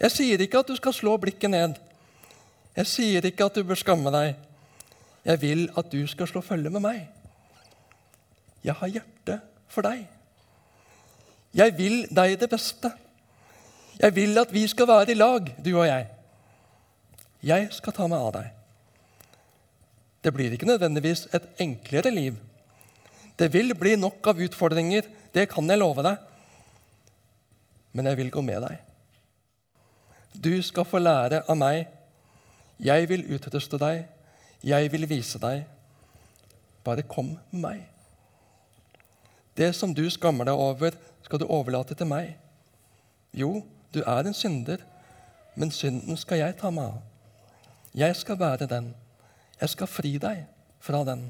Jeg 0.00 0.10
sier 0.10 0.40
ikke 0.40 0.58
at 0.58 0.66
du 0.66 0.74
skal 0.76 0.92
slå 0.92 1.16
blikket 1.16 1.50
ned. 1.50 1.78
Jeg 2.76 2.86
sier 2.86 3.24
ikke 3.24 3.46
at 3.46 3.54
du 3.54 3.62
bør 3.62 3.78
skamme 3.78 4.10
deg. 4.10 4.34
Jeg 5.24 5.40
vil 5.40 5.70
at 5.76 5.92
du 5.92 6.06
skal 6.06 6.26
slå 6.26 6.40
følge 6.40 6.70
med 6.70 6.80
meg. 6.80 7.08
Jeg 8.64 8.74
har 8.74 8.88
hjerte 8.88 9.17
for 9.68 9.86
deg. 9.86 10.06
Jeg 11.56 11.74
vil 11.78 12.02
deg 12.12 12.36
det 12.40 12.50
beste. 12.50 12.90
Jeg 13.98 14.14
vil 14.14 14.38
at 14.38 14.52
vi 14.54 14.66
skal 14.70 14.88
være 14.88 15.12
i 15.12 15.18
lag, 15.18 15.48
du 15.64 15.72
og 15.74 15.86
jeg. 15.88 16.06
Jeg 17.42 17.68
skal 17.74 17.94
ta 17.94 18.06
meg 18.10 18.22
av 18.22 18.32
deg. 18.36 18.50
Det 20.22 20.34
blir 20.34 20.54
ikke 20.54 20.68
nødvendigvis 20.68 21.26
et 21.34 21.46
enklere 21.62 22.10
liv. 22.10 22.38
Det 23.38 23.52
vil 23.54 23.74
bli 23.78 23.94
nok 23.96 24.26
av 24.26 24.40
utfordringer, 24.42 25.06
det 25.34 25.48
kan 25.50 25.70
jeg 25.70 25.78
love 25.78 26.02
deg. 26.02 26.18
Men 27.94 28.10
jeg 28.10 28.18
vil 28.18 28.32
gå 28.34 28.42
med 28.44 28.62
deg. 28.66 28.78
Du 30.34 30.52
skal 30.62 30.86
få 30.86 31.00
lære 31.02 31.42
av 31.48 31.58
meg. 31.58 31.86
Jeg 32.78 33.08
vil 33.10 33.24
utruste 33.34 33.78
deg. 33.80 34.04
Jeg 34.62 34.90
vil 34.92 35.06
vise 35.10 35.38
deg. 35.42 35.64
Bare 36.86 37.06
kom 37.06 37.32
med 37.50 37.62
meg. 37.62 37.97
Det 39.58 39.72
som 39.74 39.90
du 39.94 40.04
skammer 40.10 40.46
deg 40.46 40.54
over, 40.54 40.94
skal 41.26 41.42
du 41.42 41.48
overlate 41.50 41.96
til 41.98 42.06
meg. 42.06 42.36
Jo, 43.34 43.64
du 43.90 44.04
er 44.04 44.28
en 44.28 44.36
synder, 44.36 44.84
men 45.58 45.74
synden 45.74 46.16
skal 46.20 46.44
jeg 46.44 46.56
ta 46.60 46.70
meg 46.70 46.92
av. 46.92 47.00
Jeg 47.98 48.14
skal 48.20 48.38
være 48.38 48.68
den. 48.70 48.92
Jeg 49.58 49.74
skal 49.74 49.90
fri 49.90 50.14
deg 50.22 50.44
fra 50.78 51.02
den. 51.08 51.26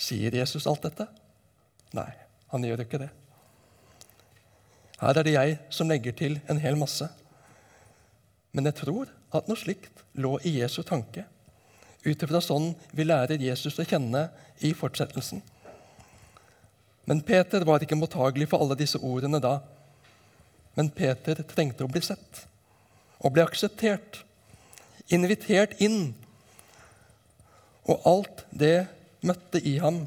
Sier 0.00 0.32
Jesus 0.32 0.64
alt 0.70 0.86
dette? 0.86 1.06
Nei, 1.92 2.08
han 2.54 2.64
gjør 2.64 2.86
ikke 2.86 3.02
det. 3.02 3.10
Her 5.00 5.18
er 5.18 5.26
det 5.26 5.34
jeg 5.36 5.58
som 5.72 5.92
legger 5.92 6.16
til 6.16 6.38
en 6.48 6.60
hel 6.60 6.78
masse. 6.80 7.08
Men 8.56 8.68
jeg 8.68 8.78
tror 8.80 9.12
at 9.36 9.48
noe 9.48 9.60
slikt 9.60 10.02
lå 10.16 10.38
i 10.48 10.56
Jesu 10.62 10.80
tanke, 10.86 11.26
ut 12.04 12.22
ifra 12.22 12.40
sånn 12.44 12.72
vi 12.96 13.04
lærer 13.04 13.42
Jesus 13.42 13.78
å 13.78 13.86
kjenne 13.86 14.28
i 14.64 14.72
fortsettelsen. 14.76 15.42
Men 17.10 17.22
Peter 17.26 17.64
var 17.66 17.82
ikke 17.82 17.98
mottagelig 17.98 18.48
for 18.50 18.62
alle 18.62 18.78
disse 18.78 19.00
ordene 19.02 19.40
da. 19.42 19.58
Men 20.76 20.92
Peter 20.94 21.42
trengte 21.48 21.84
å 21.84 21.90
bli 21.90 22.02
sett 22.04 22.44
og 23.20 23.34
bli 23.34 23.42
akseptert, 23.44 24.22
invitert 25.12 25.74
inn. 25.82 26.14
Og 27.90 28.06
alt 28.06 28.44
det 28.54 28.86
møtte 29.26 29.60
i 29.60 29.76
ham 29.82 30.04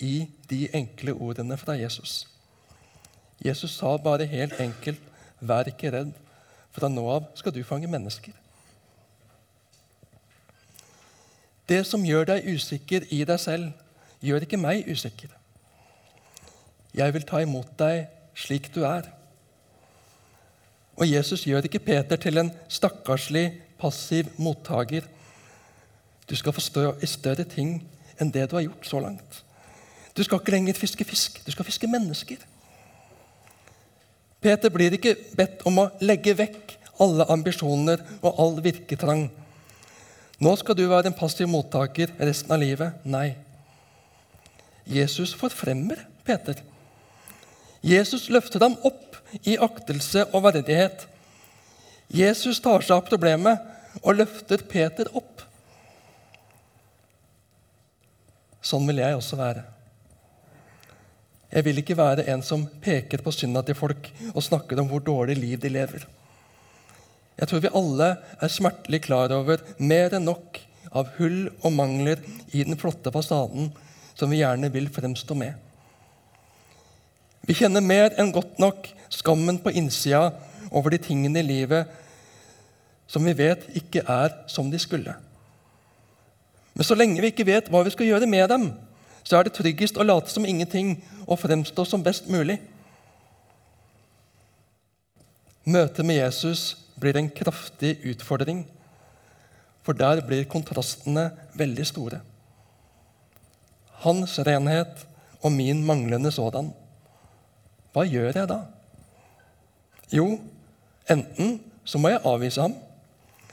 i 0.00 0.28
de 0.48 0.68
enkle 0.76 1.12
ordene 1.12 1.58
fra 1.60 1.76
Jesus. 1.76 2.24
Jesus 3.44 3.74
sa 3.76 3.96
bare 3.98 4.24
helt 4.24 4.60
enkelt, 4.60 5.00
'Vær 5.40 5.68
ikke 5.68 5.90
redd, 5.92 6.12
fra 6.72 6.88
nå 6.88 7.04
av 7.10 7.26
skal 7.34 7.52
du 7.52 7.62
fange 7.64 7.86
mennesker'. 7.86 8.43
Det 11.68 11.80
som 11.88 12.04
gjør 12.04 12.28
deg 12.28 12.48
usikker 12.54 13.06
i 13.14 13.22
deg 13.24 13.40
selv, 13.40 13.70
gjør 14.24 14.44
ikke 14.44 14.60
meg 14.60 14.88
usikker. 14.88 15.30
Jeg 16.94 17.14
vil 17.14 17.26
ta 17.26 17.40
imot 17.42 17.72
deg 17.78 18.06
slik 18.38 18.70
du 18.74 18.82
er. 18.86 19.08
Og 20.94 21.08
Jesus 21.10 21.46
gjør 21.46 21.66
ikke 21.66 21.82
Peter 21.82 22.20
til 22.20 22.38
en 22.38 22.52
stakkarslig, 22.70 23.48
passiv 23.80 24.30
mottaker. 24.38 25.06
Du 26.30 26.36
skal 26.36 26.54
få 26.54 26.62
stå 26.62 26.92
i 27.02 27.10
større 27.10 27.44
ting 27.44 27.80
enn 28.20 28.30
det 28.30 28.46
du 28.50 28.56
har 28.56 28.66
gjort 28.68 28.86
så 28.86 29.00
langt. 29.02 29.40
Du 30.14 30.22
skal 30.22 30.38
ikke 30.38 30.54
lenger 30.54 30.78
fiske 30.78 31.04
fisk, 31.04 31.40
du 31.46 31.50
skal 31.50 31.66
fiske 31.66 31.90
mennesker. 31.90 32.38
Peter 34.40 34.70
blir 34.70 34.94
ikke 34.94 35.16
bedt 35.36 35.64
om 35.66 35.80
å 35.80 35.88
legge 36.04 36.36
vekk 36.38 36.76
alle 37.02 37.26
ambisjoner 37.32 38.02
og 38.20 38.38
all 38.38 38.60
virketrang. 38.62 39.26
Nå 40.42 40.54
skal 40.58 40.76
du 40.78 40.86
være 40.90 41.10
en 41.10 41.16
passiv 41.16 41.48
mottaker 41.50 42.10
resten 42.18 42.52
av 42.54 42.62
livet. 42.62 43.04
Nei. 43.06 43.36
Jesus 44.84 45.34
forfremmer 45.38 46.00
Peter. 46.26 46.58
Jesus 47.84 48.28
løfter 48.32 48.64
ham 48.64 48.76
opp 48.82 49.18
i 49.44 49.56
aktelse 49.60 50.24
og 50.32 50.44
verdighet. 50.46 51.06
Jesus 52.08 52.60
tar 52.62 52.84
seg 52.84 52.96
av 52.98 53.06
problemet 53.08 54.00
og 54.02 54.18
løfter 54.18 54.64
Peter 54.68 55.08
opp. 55.14 55.44
Sånn 58.64 58.86
vil 58.88 59.02
jeg 59.02 59.16
også 59.16 59.38
være. 59.38 59.64
Jeg 61.54 61.66
vil 61.68 61.78
ikke 61.78 61.96
være 61.98 62.24
en 62.32 62.42
som 62.42 62.64
peker 62.82 63.22
på 63.22 63.32
synda 63.34 63.62
til 63.62 63.76
folk 63.78 64.08
og 64.32 64.42
snakker 64.42 64.80
om 64.80 64.88
hvor 64.90 65.04
dårlig 65.04 65.36
liv 65.38 65.60
de 65.62 65.70
lever. 65.70 66.06
Jeg 67.34 67.50
tror 67.50 67.62
vi 67.64 67.72
alle 67.74 68.10
er 68.38 68.52
smertelig 68.52 69.02
klar 69.08 69.32
over 69.34 69.62
mer 69.82 70.14
enn 70.14 70.28
nok 70.28 70.60
av 70.94 71.10
hull 71.16 71.48
og 71.64 71.72
mangler 71.74 72.22
i 72.54 72.62
den 72.62 72.78
flotte 72.78 73.10
fasaden 73.14 73.72
som 74.14 74.30
vi 74.30 74.40
gjerne 74.42 74.70
vil 74.72 74.86
fremstå 74.94 75.34
med. 75.38 75.54
Vi 77.44 77.56
kjenner 77.58 77.82
mer 77.84 78.14
enn 78.20 78.32
godt 78.32 78.60
nok 78.62 78.86
skammen 79.12 79.58
på 79.60 79.74
innsida 79.74 80.30
over 80.70 80.94
de 80.94 81.00
tingene 81.02 81.42
i 81.42 81.46
livet 81.46 81.90
som 83.10 83.26
vi 83.26 83.34
vet 83.36 83.66
ikke 83.76 84.04
er 84.08 84.32
som 84.48 84.70
de 84.70 84.78
skulle. 84.80 85.12
Men 86.74 86.86
så 86.86 86.96
lenge 86.98 87.20
vi 87.20 87.30
ikke 87.30 87.46
vet 87.46 87.68
hva 87.70 87.82
vi 87.84 87.92
skal 87.94 88.08
gjøre 88.08 88.30
med 88.30 88.48
dem, 88.50 88.70
så 89.24 89.38
er 89.38 89.46
det 89.46 89.56
tryggest 89.56 89.98
å 89.98 90.06
late 90.06 90.30
som 90.32 90.46
ingenting 90.46 90.96
og 91.26 91.38
fremstå 91.42 91.84
som 91.88 92.02
best 92.04 92.30
mulig. 92.30 92.58
Møtet 95.64 96.04
med 96.04 96.18
Jesus 96.20 96.83
blir 97.00 97.16
en 97.18 97.30
kraftig 97.30 97.98
utfordring, 98.10 98.64
for 99.84 99.96
der 99.96 100.22
blir 100.24 100.46
kontrastene 100.48 101.28
veldig 101.58 101.86
store. 101.86 102.20
Hans 104.04 104.38
renhet 104.46 105.04
og 105.44 105.52
min 105.52 105.82
manglende 105.86 106.32
sådan. 106.32 106.70
Hva 107.92 108.04
gjør 108.08 108.32
jeg 108.32 108.48
da? 108.50 108.62
Jo, 110.12 110.26
enten 111.10 111.58
så 111.84 112.00
må 112.00 112.10
jeg 112.12 112.24
avvise 112.24 112.62
ham, 112.64 112.74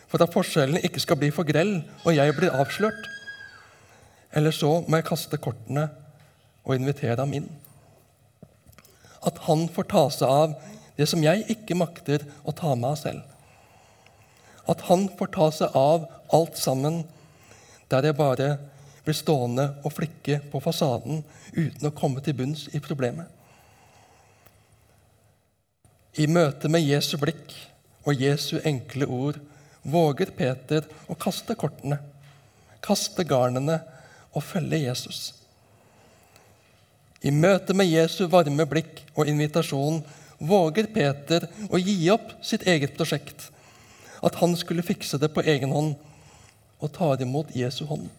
for 0.07 0.23
at 0.23 0.33
forskjellene 0.33 0.83
ikke 0.87 1.03
skal 1.03 1.19
bli 1.19 1.31
for 1.31 1.47
grell 1.47 1.81
og 2.03 2.15
jeg 2.15 2.35
blir 2.35 2.55
avslørt. 2.55 3.09
Eller 4.35 4.55
så 4.55 4.79
må 4.87 4.99
jeg 4.99 5.07
kaste 5.07 5.39
kortene 5.39 5.89
og 6.63 6.75
invitere 6.75 7.19
ham 7.19 7.33
inn. 7.35 7.47
At 9.25 9.37
han 9.47 9.67
får 9.71 9.87
ta 9.91 10.03
seg 10.13 10.31
av 10.31 10.55
det 10.97 11.07
som 11.09 11.23
jeg 11.23 11.45
ikke 11.53 11.77
makter 11.77 12.25
å 12.43 12.53
ta 12.55 12.73
meg 12.75 12.93
av 12.93 12.99
selv. 12.99 13.21
At 14.69 14.83
han 14.89 15.07
får 15.17 15.31
ta 15.35 15.49
seg 15.55 15.77
av 15.77 16.07
alt 16.33 16.59
sammen, 16.59 17.01
der 17.91 18.07
jeg 18.07 18.19
bare 18.19 18.49
blir 19.05 19.17
stående 19.17 19.67
og 19.81 19.95
flikke 19.95 20.39
på 20.51 20.61
fasaden 20.63 21.23
uten 21.55 21.87
å 21.89 21.95
komme 21.95 22.21
til 22.23 22.37
bunns 22.37 22.67
i 22.75 22.81
problemet. 22.83 23.25
I 26.19 26.27
møte 26.27 26.69
med 26.71 26.83
Jesu 26.83 27.15
blikk 27.19 27.53
og 28.03 28.19
Jesu 28.19 28.57
enkle 28.67 29.07
ord 29.07 29.39
våger 29.81 30.33
Peter 30.35 30.85
å 31.09 31.15
kaste 31.17 31.55
kortene, 31.57 31.97
kaste 32.83 33.23
garnene 33.27 33.79
og 34.35 34.43
følge 34.43 34.83
Jesus. 34.83 35.31
I 37.21 37.31
møte 37.31 37.73
med 37.77 37.89
Jesu 37.89 38.25
varme 38.29 38.65
blikk 38.69 39.03
og 39.13 39.29
invitasjon 39.29 40.01
våger 40.41 40.89
Peter 40.93 41.45
å 41.69 41.79
gi 41.79 41.95
opp 42.13 42.33
sitt 42.45 42.65
eget 42.67 42.95
prosjekt, 42.97 43.49
at 44.21 44.37
han 44.41 44.55
skulle 44.57 44.85
fikse 44.85 45.19
det 45.21 45.31
på 45.33 45.43
egen 45.45 45.73
hånd, 45.73 45.95
og 46.81 46.93
tar 46.95 47.21
imot 47.21 47.53
Jesu 47.55 47.85
hånd. 47.85 48.09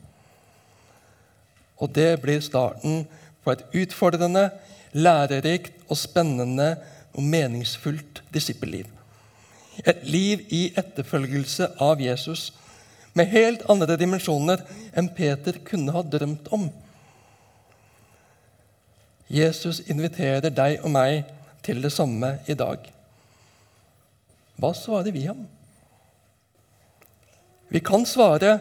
Og 1.82 1.90
det 1.90 2.20
blir 2.22 2.42
starten 2.44 3.04
på 3.42 3.54
et 3.54 3.64
utfordrende, 3.74 4.50
lærerikt 4.92 5.74
og 5.88 5.98
spennende 5.98 6.76
og 7.12 7.24
meningsfullt 7.26 8.22
disippelliv. 8.32 8.86
Et 9.88 10.04
liv 10.04 10.44
i 10.52 10.62
etterfølgelse 10.76 11.72
av 11.80 12.00
Jesus 12.00 12.50
med 13.16 13.32
helt 13.32 13.64
andre 13.72 13.96
dimensjoner 14.00 14.62
enn 14.96 15.10
Peter 15.16 15.58
kunne 15.66 15.94
ha 15.96 16.04
drømt 16.04 16.48
om. 16.54 16.68
Jesus 19.32 19.80
inviterer 19.88 20.52
deg 20.52 20.84
og 20.84 20.92
meg 20.92 21.24
til 21.62 21.82
det 21.82 21.92
samme 21.94 22.36
i 22.50 22.56
dag. 22.58 22.84
Hva 24.58 24.72
svarer 24.76 25.14
vi 25.14 25.26
ham? 25.26 25.46
Vi 27.72 27.80
kan 27.80 28.04
svare 28.06 28.58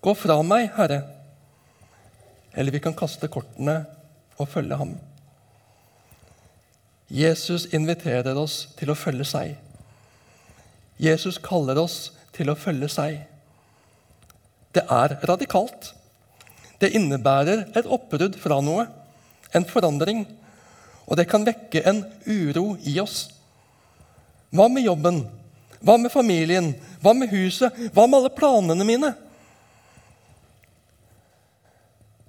'Gå 0.00 0.14
fra 0.14 0.42
meg, 0.42 0.70
Herre', 0.76 1.02
eller 2.54 2.72
vi 2.72 2.80
kan 2.80 2.94
kaste 2.94 3.28
kortene 3.28 3.86
og 4.38 4.48
følge 4.48 4.76
ham. 4.76 4.94
Jesus 7.10 7.66
inviterer 7.74 8.36
oss 8.38 8.68
til 8.78 8.90
å 8.90 8.94
følge 8.98 9.24
seg. 9.24 9.56
Jesus 10.98 11.38
kaller 11.38 11.78
oss 11.78 12.12
til 12.32 12.50
å 12.50 12.56
følge 12.58 12.88
seg. 12.88 13.20
Det 14.74 14.84
er 14.90 15.18
radikalt. 15.28 15.92
Det 16.80 16.92
innebærer 16.96 17.66
et 17.76 17.86
oppbrudd 17.86 18.36
fra 18.40 18.60
noe, 18.60 18.86
en 19.54 19.64
forandring. 19.64 20.26
Og 21.06 21.18
det 21.18 21.28
kan 21.30 21.46
vekke 21.46 21.84
en 21.86 22.02
uro 22.26 22.74
i 22.84 22.98
oss. 23.00 23.28
Hva 24.50 24.68
med 24.72 24.86
jobben? 24.86 25.22
Hva 25.80 25.96
med 26.00 26.10
familien? 26.10 26.72
Hva 27.02 27.14
med 27.14 27.30
huset? 27.30 27.74
Hva 27.94 28.06
med 28.06 28.18
alle 28.20 28.34
planene 28.34 28.86
mine? 28.86 29.12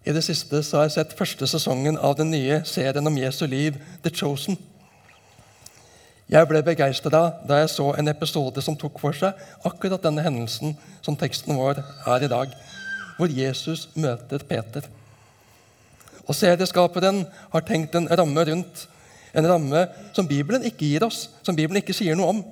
I 0.08 0.14
det 0.16 0.24
siste 0.24 0.62
så 0.64 0.80
har 0.80 0.88
jeg 0.88 0.96
sett 0.96 1.18
første 1.20 1.48
sesongen 1.50 1.98
av 2.00 2.16
den 2.16 2.30
nye 2.32 2.62
serien 2.68 3.10
om 3.10 3.18
Jesu 3.20 3.44
liv, 3.50 3.76
The 4.06 4.14
Chosen. 4.14 4.56
Jeg 6.32 6.48
ble 6.48 6.62
begeistra 6.64 7.22
da 7.48 7.58
jeg 7.62 7.72
så 7.72 7.90
en 7.96 8.12
episode 8.12 8.64
som 8.64 8.76
tok 8.80 9.00
for 9.00 9.16
seg 9.16 9.36
akkurat 9.68 10.04
denne 10.04 10.24
hendelsen 10.24 10.76
som 11.04 11.16
teksten 11.20 11.56
vår 11.56 11.80
er 11.80 12.24
i 12.24 12.32
dag, 12.32 12.56
hvor 13.18 13.32
Jesus 13.32 13.88
møter 13.96 14.44
Peter. 14.48 14.88
Og 16.28 16.36
Serieskaperen 16.36 17.24
har 17.54 17.66
tenkt 17.68 17.96
en 17.96 18.10
ramme 18.12 18.44
rundt, 18.50 18.86
en 19.34 19.48
ramme 19.48 19.86
som 20.16 20.28
Bibelen 20.28 20.66
ikke 20.68 20.86
gir 20.86 21.06
oss, 21.08 21.28
som 21.44 21.56
Bibelen 21.56 21.82
ikke 21.82 21.96
sier 21.96 22.18
noe 22.20 22.36
om. 22.36 22.44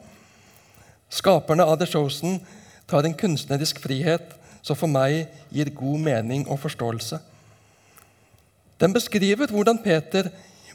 Skaperne 1.11 1.65
av 1.67 1.77
The 1.79 1.87
Chosen 1.89 2.39
tar 2.89 3.07
en 3.07 3.15
kunstnerisk 3.17 3.79
frihet 3.83 4.35
som 4.65 4.77
for 4.79 4.91
meg 4.91 5.27
gir 5.53 5.71
god 5.75 6.01
mening 6.07 6.45
og 6.49 6.61
forståelse. 6.63 7.19
Den 8.81 8.93
beskriver 8.95 9.51
hvordan 9.51 9.79
Peter 9.83 10.29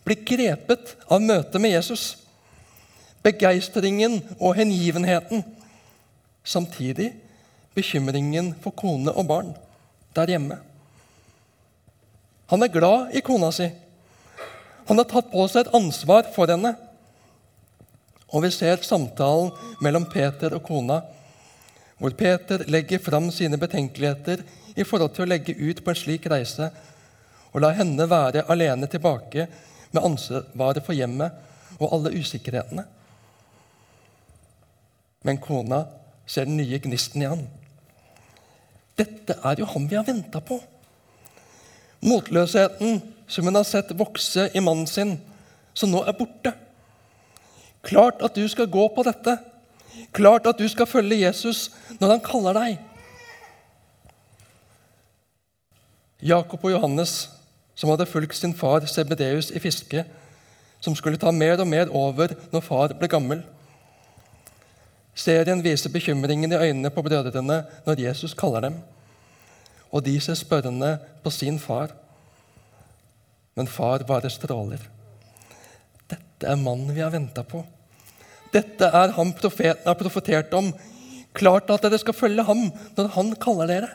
blir 0.04 0.24
grepet 0.24 0.96
av 1.08 1.22
møtet 1.22 1.60
med 1.60 1.74
Jesus 1.76 2.14
begeistringen 3.22 4.20
og 4.38 4.54
hengivenheten. 4.56 5.44
Samtidig 6.44 7.12
bekymringen 7.74 8.54
for 8.62 8.70
kone 8.70 9.12
og 9.12 9.26
barn 9.28 9.52
der 10.16 10.32
hjemme. 10.32 10.56
Han 12.50 12.62
er 12.62 12.72
glad 12.74 13.14
i 13.14 13.22
kona 13.22 13.52
si. 13.54 13.68
Han 14.88 14.98
har 14.98 15.06
tatt 15.06 15.30
på 15.30 15.46
seg 15.46 15.66
et 15.66 15.74
ansvar 15.76 16.26
for 16.34 16.50
henne. 16.50 16.72
Og 18.30 18.42
vi 18.44 18.50
ser 18.54 18.82
samtalen 18.86 19.52
mellom 19.82 20.06
Peter 20.10 20.54
og 20.56 20.64
kona, 20.66 21.00
hvor 21.98 22.14
Peter 22.18 22.64
legger 22.70 23.02
fram 23.02 23.28
sine 23.34 23.58
betenkeligheter 23.60 24.42
i 24.74 24.86
forhold 24.86 25.14
til 25.14 25.26
å 25.26 25.30
legge 25.30 25.54
ut 25.58 25.82
på 25.84 25.92
en 25.92 25.98
slik 25.98 26.26
reise 26.30 26.70
og 27.50 27.62
la 27.62 27.72
henne 27.74 28.06
være 28.10 28.46
alene 28.50 28.88
tilbake 28.90 29.46
med 29.90 30.04
ansvaret 30.06 30.84
for 30.86 30.94
hjemmet 30.94 31.78
og 31.78 31.94
alle 31.94 32.14
usikkerhetene. 32.14 32.84
Men 35.26 35.40
kona 35.42 35.84
ser 36.26 36.46
den 36.48 36.60
nye 36.60 36.78
gnisten 36.82 37.22
i 37.22 37.30
han. 37.30 37.42
Dette 38.96 39.36
er 39.44 39.60
jo 39.60 39.68
han 39.70 39.88
vi 39.90 39.98
har 39.98 40.06
venta 40.06 40.42
på. 40.44 40.60
Motløsheten 42.00 43.00
som 43.30 43.46
hun 43.46 43.54
har 43.54 43.66
sett 43.68 43.92
vokse 43.96 44.48
i 44.54 44.62
mannen 44.64 44.88
sin, 44.90 45.14
som 45.74 45.92
nå 45.92 46.02
er 46.08 46.16
borte. 46.18 46.52
Klart 47.86 48.22
at 48.24 48.36
du 48.36 48.44
skal 48.50 48.68
gå 48.70 48.86
på 48.94 49.04
dette. 49.06 49.36
Klart 50.16 50.48
at 50.50 50.58
du 50.58 50.66
skal 50.68 50.88
følge 50.88 51.22
Jesus 51.22 51.68
når 52.00 52.16
han 52.16 52.24
kaller 52.24 52.56
deg. 52.58 52.80
Jakob 56.20 56.64
og 56.64 56.74
Johannes, 56.74 57.30
som 57.74 57.88
hadde 57.92 58.08
fulgt 58.08 58.36
sin 58.36 58.52
far 58.56 58.84
Sebedeus 58.84 59.48
i 59.56 59.62
fiske, 59.62 60.04
som 60.80 60.96
skulle 60.96 61.20
ta 61.20 61.32
mer 61.32 61.60
og 61.60 61.68
mer 61.68 61.92
over 61.96 62.34
når 62.52 62.64
far 62.64 62.94
ble 62.96 63.08
gammel. 63.08 63.40
Serien 65.16 65.62
viser 65.64 65.92
bekymringen 65.92 66.52
i 66.52 66.60
øynene 66.60 66.92
på 66.92 67.04
brødrene 67.04 67.62
når 67.86 68.02
Jesus 68.04 68.34
kaller 68.34 68.68
dem. 68.68 68.80
Og 69.90 70.05
de 70.07 70.14
ser 70.22 70.38
spørrende 70.38 70.96
på 71.24 71.33
sin 71.35 71.59
far. 71.59 71.94
Men 73.59 73.68
far 73.70 74.05
bare 74.07 74.31
stråler. 74.31 74.83
Dette 76.11 76.46
er 76.46 76.61
mannen 76.61 76.94
vi 76.94 77.03
har 77.03 77.12
venta 77.12 77.42
på. 77.46 77.64
Dette 78.55 78.87
er 78.87 79.14
han 79.14 79.35
profeten 79.38 79.87
har 79.87 79.98
profetert 79.98 80.55
om. 80.59 80.72
Klart 81.37 81.70
at 81.70 81.85
dere 81.85 81.98
skal 82.03 82.16
følge 82.16 82.46
ham 82.46 82.68
når 82.96 83.11
han 83.16 83.35
kaller 83.42 83.70
dere. 83.70 83.90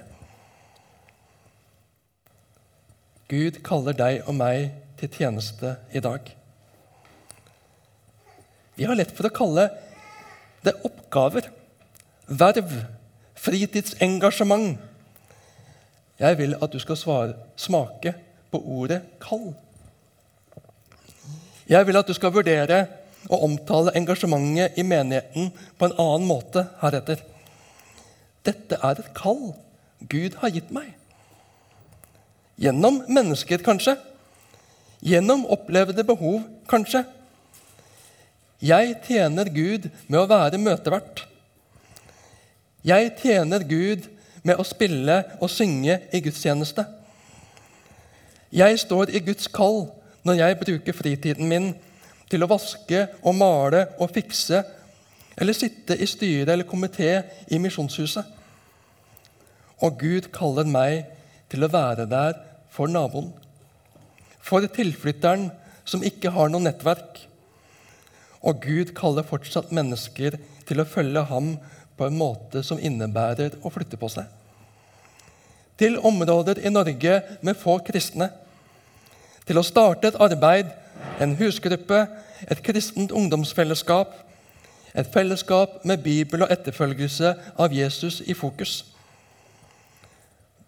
Gud 3.31 3.59
kaller 3.65 3.95
deg 3.97 4.27
og 4.29 4.35
meg 4.37 4.69
til 4.99 5.11
tjeneste 5.11 5.75
i 5.95 6.01
dag. 6.03 6.27
Vi 8.75 8.85
har 8.85 8.97
lett 8.99 9.13
for 9.15 9.27
å 9.27 9.33
kalle 9.33 9.69
det 10.65 10.75
oppgaver, 10.87 11.47
verv, 12.27 12.71
fritidsengasjement. 13.39 14.75
Jeg 16.19 16.37
vil 16.37 16.55
at 16.61 16.71
du 16.71 16.79
skal 16.79 16.97
svare, 16.97 17.33
smake 17.55 18.13
på 18.51 18.61
ordet 18.65 19.01
'kall'. 19.19 19.53
Jeg 21.69 21.87
vil 21.87 21.97
at 21.97 22.07
du 22.07 22.13
skal 22.13 22.33
vurdere 22.33 22.85
å 23.29 23.41
omtale 23.43 23.95
engasjementet 23.97 24.77
i 24.77 24.83
menigheten 24.83 25.51
på 25.77 25.85
en 25.85 25.97
annen 25.97 26.27
måte 26.27 26.67
heretter. 26.81 27.23
Dette 28.45 28.77
er 28.83 28.99
et 28.99 29.13
kall 29.17 29.55
Gud 30.09 30.37
har 30.41 30.49
gitt 30.53 30.71
meg. 30.71 30.93
Gjennom 32.61 33.01
mennesker, 33.07 33.57
kanskje. 33.57 33.97
Gjennom 35.01 35.45
opplevde 35.51 36.03
behov, 36.03 36.43
kanskje. 36.69 37.03
Jeg 38.61 38.95
tjener 39.07 39.49
Gud 39.51 39.89
med 40.07 40.19
å 40.21 40.29
være 40.29 40.61
møtevert. 40.61 41.25
Jeg 42.85 43.11
tjener 43.19 43.65
Gud 43.67 44.05
med 44.45 44.61
å 44.61 44.67
spille 44.67 45.17
og 45.41 45.49
synge 45.49 45.97
i 46.13 46.21
gudstjeneste. 46.23 46.85
Jeg 48.55 48.79
står 48.79 49.11
i 49.11 49.23
Guds 49.25 49.49
kall 49.51 49.87
når 50.25 50.39
jeg 50.39 50.59
bruker 50.61 50.95
fritiden 50.95 51.49
min 51.49 51.71
til 52.29 52.45
å 52.45 52.49
vaske 52.49 53.07
og 53.23 53.35
male 53.37 53.85
og 53.99 54.13
fikse 54.13 54.61
eller 55.35 55.57
sitte 55.57 55.97
i 55.99 56.07
styre 56.07 56.53
eller 56.53 56.67
komité 56.69 57.09
i 57.51 57.59
Misjonshuset. 57.59 58.23
Og 59.83 59.99
Gud 59.99 60.29
kaller 60.33 60.67
meg 60.69 61.09
til 61.51 61.65
å 61.65 61.71
være 61.71 62.07
der 62.09 62.37
for 62.71 62.91
naboen, 62.91 63.33
for 64.39 64.63
tilflytteren 64.71 65.49
som 65.85 66.03
ikke 66.05 66.31
har 66.35 66.51
noe 66.51 66.63
nettverk. 66.63 67.19
Og 68.45 68.61
Gud 68.63 68.93
kaller 68.97 69.25
fortsatt 69.27 69.73
mennesker 69.75 70.37
til 70.69 70.81
å 70.81 70.87
følge 70.87 71.25
ham 71.29 71.55
på 71.97 72.07
en 72.07 72.17
måte 72.17 72.63
som 72.63 72.79
innebærer 72.79 73.57
å 73.63 73.71
flytte 73.71 73.99
på 73.99 74.09
seg. 74.11 74.27
Til 75.79 75.97
områder 75.99 76.61
i 76.63 76.71
Norge 76.71 77.19
med 77.43 77.59
få 77.59 77.77
kristne. 77.83 78.29
Til 79.45 79.59
å 79.59 79.65
starte 79.65 80.09
et 80.09 80.19
arbeid, 80.19 80.71
en 81.19 81.35
husgruppe, 81.39 82.05
et 82.47 82.61
kristent 82.63 83.11
ungdomsfellesskap. 83.11 84.13
Et 84.95 85.07
fellesskap 85.11 85.83
med 85.83 86.03
Bibel 86.03 86.45
og 86.45 86.51
etterfølgelse 86.51 87.33
av 87.59 87.73
Jesus 87.75 88.21
i 88.23 88.33
fokus. 88.33 88.85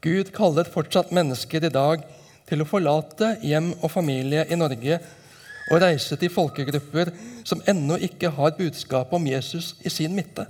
Gud 0.03 0.33
kaller 0.35 0.67
fortsatt 0.69 1.13
mennesker 1.15 1.63
i 1.63 1.73
dag 1.73 2.03
til 2.47 2.61
å 2.61 2.67
forlate 2.67 3.37
hjem 3.43 3.71
og 3.81 3.91
familie 3.91 4.43
i 4.51 4.59
Norge 4.59 4.99
og 5.67 5.81
reise 5.83 6.15
til 6.19 6.31
folkegrupper 6.31 7.11
som 7.47 7.63
ennå 7.67 7.97
ikke 8.07 8.31
har 8.35 8.55
budskapet 8.59 9.15
om 9.17 9.27
Jesus 9.27 9.73
i 9.83 9.91
sin 9.91 10.15
midte. 10.15 10.45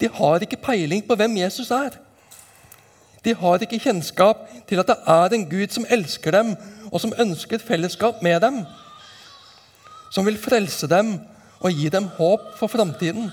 De 0.00 0.08
har 0.12 0.42
ikke 0.44 0.60
peiling 0.60 1.04
på 1.06 1.16
hvem 1.16 1.36
Jesus 1.36 1.70
er. 1.70 1.96
De 3.24 3.34
har 3.34 3.62
ikke 3.62 3.80
kjennskap 3.82 4.44
til 4.68 4.78
at 4.78 4.90
det 4.92 4.96
er 5.10 5.34
en 5.34 5.48
Gud 5.50 5.72
som 5.74 5.86
elsker 5.90 6.30
dem, 6.30 6.52
og 6.92 7.00
som 7.02 7.14
ønsker 7.18 7.58
fellesskap 7.58 8.22
med 8.22 8.40
dem. 8.40 8.60
Som 10.14 10.26
vil 10.28 10.38
frelse 10.38 10.86
dem 10.86 11.16
og 11.60 11.72
gi 11.72 11.88
dem 11.90 12.06
håp 12.18 12.52
for 12.58 12.70
framtiden. 12.70 13.32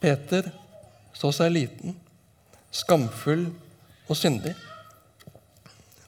Peter 0.00 0.52
så 1.12 1.32
seg 1.34 1.52
liten, 1.52 1.96
skamfull 2.72 3.48
og 4.06 4.16
syndig. 4.16 4.54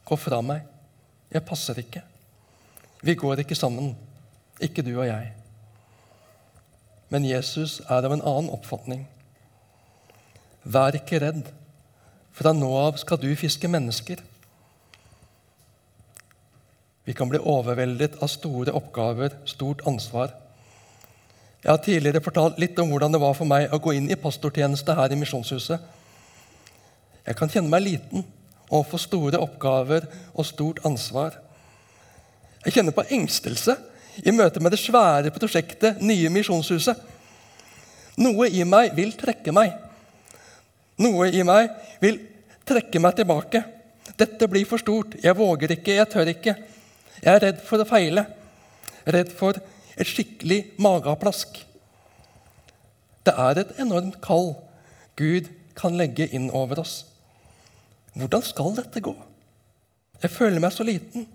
Gå 0.07 0.17
fra 0.17 0.41
meg, 0.45 0.63
jeg 1.33 1.45
passer 1.49 1.83
ikke. 1.83 2.05
Vi 3.03 3.19
går 3.19 3.43
ikke 3.43 3.59
sammen, 3.59 3.97
ikke 4.63 4.85
du 4.87 4.95
og 4.95 5.09
jeg. 5.09 5.33
Men 7.13 7.27
Jesus 7.29 7.81
er 7.85 8.07
av 8.07 8.15
en 8.15 8.25
annen 8.25 8.53
oppfatning. 8.55 9.05
Vær 10.65 10.97
ikke 10.97 11.21
redd. 11.21 11.45
Fra 12.33 12.55
nå 12.57 12.71
av 12.79 12.97
skal 13.01 13.21
du 13.21 13.29
fiske 13.37 13.69
mennesker. 13.69 14.23
Vi 17.05 17.13
kan 17.19 17.29
bli 17.29 17.41
overveldet 17.43 18.17
av 18.23 18.31
store 18.33 18.73
oppgaver, 18.79 19.35
stort 19.45 19.83
ansvar. 19.91 20.33
Jeg 21.63 21.71
har 21.71 21.83
tidligere 21.85 22.23
fortalt 22.25 22.57
litt 22.63 22.79
om 22.81 22.89
hvordan 22.91 23.13
det 23.13 23.21
var 23.23 23.37
for 23.39 23.47
meg 23.51 23.69
å 23.71 23.81
gå 23.83 23.93
inn 23.99 24.09
i 24.11 24.19
pastortjeneste 24.19 24.97
her 24.97 25.13
i 25.13 25.19
Misjonshuset. 25.19 25.83
Jeg 27.27 27.39
kan 27.39 27.51
kjenne 27.53 27.71
meg 27.71 27.85
liten 27.85 28.25
overfor 28.73 29.03
store 29.03 29.39
oppgaver 29.43 30.09
og 30.33 30.47
stort 30.49 30.81
ansvar. 30.89 31.37
Jeg 32.65 32.79
kjenner 32.79 32.97
på 32.97 33.05
engstelse 33.15 33.77
i 34.21 34.35
møte 34.35 34.61
med 34.61 34.75
det 34.75 34.81
svære 34.81 35.33
prosjektet 35.35 36.03
Nye 36.05 36.31
Misjonshuset. 36.33 36.99
Noe 38.21 38.49
i 38.53 38.65
meg 38.69 38.93
vil 38.97 39.15
trekke 39.17 39.55
meg. 39.57 39.73
Noe 41.01 41.31
i 41.33 41.45
meg 41.47 41.71
vil 42.03 42.21
trekke 42.69 43.01
meg 43.01 43.17
tilbake. 43.17 43.63
Dette 44.19 44.49
blir 44.51 44.69
for 44.69 44.83
stort. 44.83 45.17
Jeg 45.23 45.37
våger 45.39 45.73
ikke, 45.79 45.97
jeg 45.97 46.11
tør 46.13 46.33
ikke. 46.35 46.57
Jeg 47.23 47.33
er 47.33 47.45
redd 47.47 47.63
for 47.65 47.81
å 47.81 47.89
feile. 47.89 48.27
Redd 49.09 49.33
for 49.39 49.57
et 49.97 50.09
skikkelig 50.09 50.61
mageplask. 50.83 51.63
Det 53.23 53.35
er 53.39 53.63
et 53.63 53.75
enormt 53.83 54.21
kall 54.25 54.55
Gud 55.17 55.49
kan 55.79 55.97
legge 55.97 56.27
inn 56.35 56.51
over 56.51 56.83
oss. 56.83 57.03
Hvordan 58.19 58.45
skal 58.45 58.75
dette 58.77 59.01
gå? 59.01 59.15
Jeg 60.23 60.31
føler 60.31 60.61
meg 60.63 60.75
så 60.75 60.85
liten. 60.87 61.27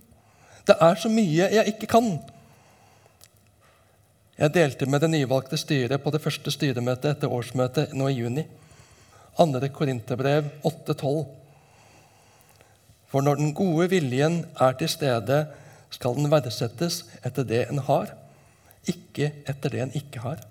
Det 0.68 0.76
er 0.84 1.00
så 1.00 1.10
mye 1.12 1.48
jeg 1.54 1.74
ikke 1.74 1.90
kan. 1.92 2.18
Jeg 4.38 4.54
delte 4.54 4.86
med 4.86 5.02
det 5.02 5.10
nyvalgte 5.10 5.58
styret 5.58 6.04
på 6.04 6.12
det 6.14 6.22
første 6.22 6.52
styremøtet 6.54 7.16
etter 7.16 7.32
årsmøtet 7.34 7.94
nå 7.98 8.10
i 8.12 8.20
juni. 8.20 8.44
2. 9.38 9.62
Korinterbrev 9.74 10.52
8,12. 10.62 11.24
For 13.10 13.26
når 13.26 13.40
den 13.40 13.56
gode 13.58 13.88
viljen 13.90 14.44
er 14.62 14.76
til 14.78 14.92
stede, 14.94 15.40
skal 15.90 16.20
den 16.20 16.30
verdsettes 16.30 17.00
etter 17.26 17.48
det 17.50 17.64
en 17.72 17.82
har, 17.88 18.12
ikke 18.86 19.32
etter 19.50 19.74
det 19.74 19.82
en 19.82 19.96
ikke 19.98 20.22
har. 20.22 20.44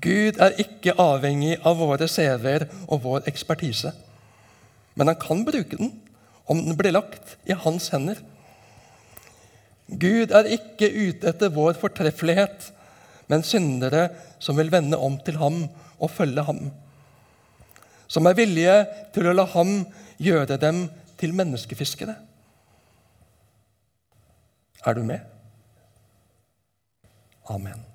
Gud 0.00 0.40
er 0.44 0.60
ikke 0.60 0.96
avhengig 1.00 1.56
av 1.64 1.80
våre 1.80 2.08
CV-er 2.08 2.66
og 2.86 3.00
vår 3.04 3.28
ekspertise. 3.32 3.94
Men 4.92 5.08
han 5.08 5.20
kan 5.20 5.44
bruke 5.48 5.76
den 5.80 5.94
om 6.50 6.60
den 6.66 6.76
blir 6.76 6.92
lagt 6.92 7.36
i 7.48 7.56
hans 7.56 7.88
hender. 7.94 8.20
Gud 9.90 10.30
er 10.30 10.52
ikke 10.54 10.90
ute 10.90 11.32
etter 11.32 11.50
vår 11.54 11.74
fortreffelighet, 11.80 12.70
men 13.30 13.46
syndere 13.46 14.08
som 14.42 14.58
vil 14.58 14.70
vende 14.72 14.98
om 14.98 15.18
til 15.24 15.38
ham 15.40 15.64
og 15.98 16.12
følge 16.14 16.44
ham. 16.46 16.70
Som 18.10 18.26
er 18.26 18.38
villige 18.38 18.76
til 19.14 19.30
å 19.30 19.34
la 19.34 19.46
ham 19.52 19.84
gjøre 20.20 20.58
dem 20.62 20.84
til 21.20 21.34
menneskefiskere. 21.36 22.16
Er 24.86 24.96
du 24.96 25.04
med? 25.04 25.20
Amen. 27.50 27.89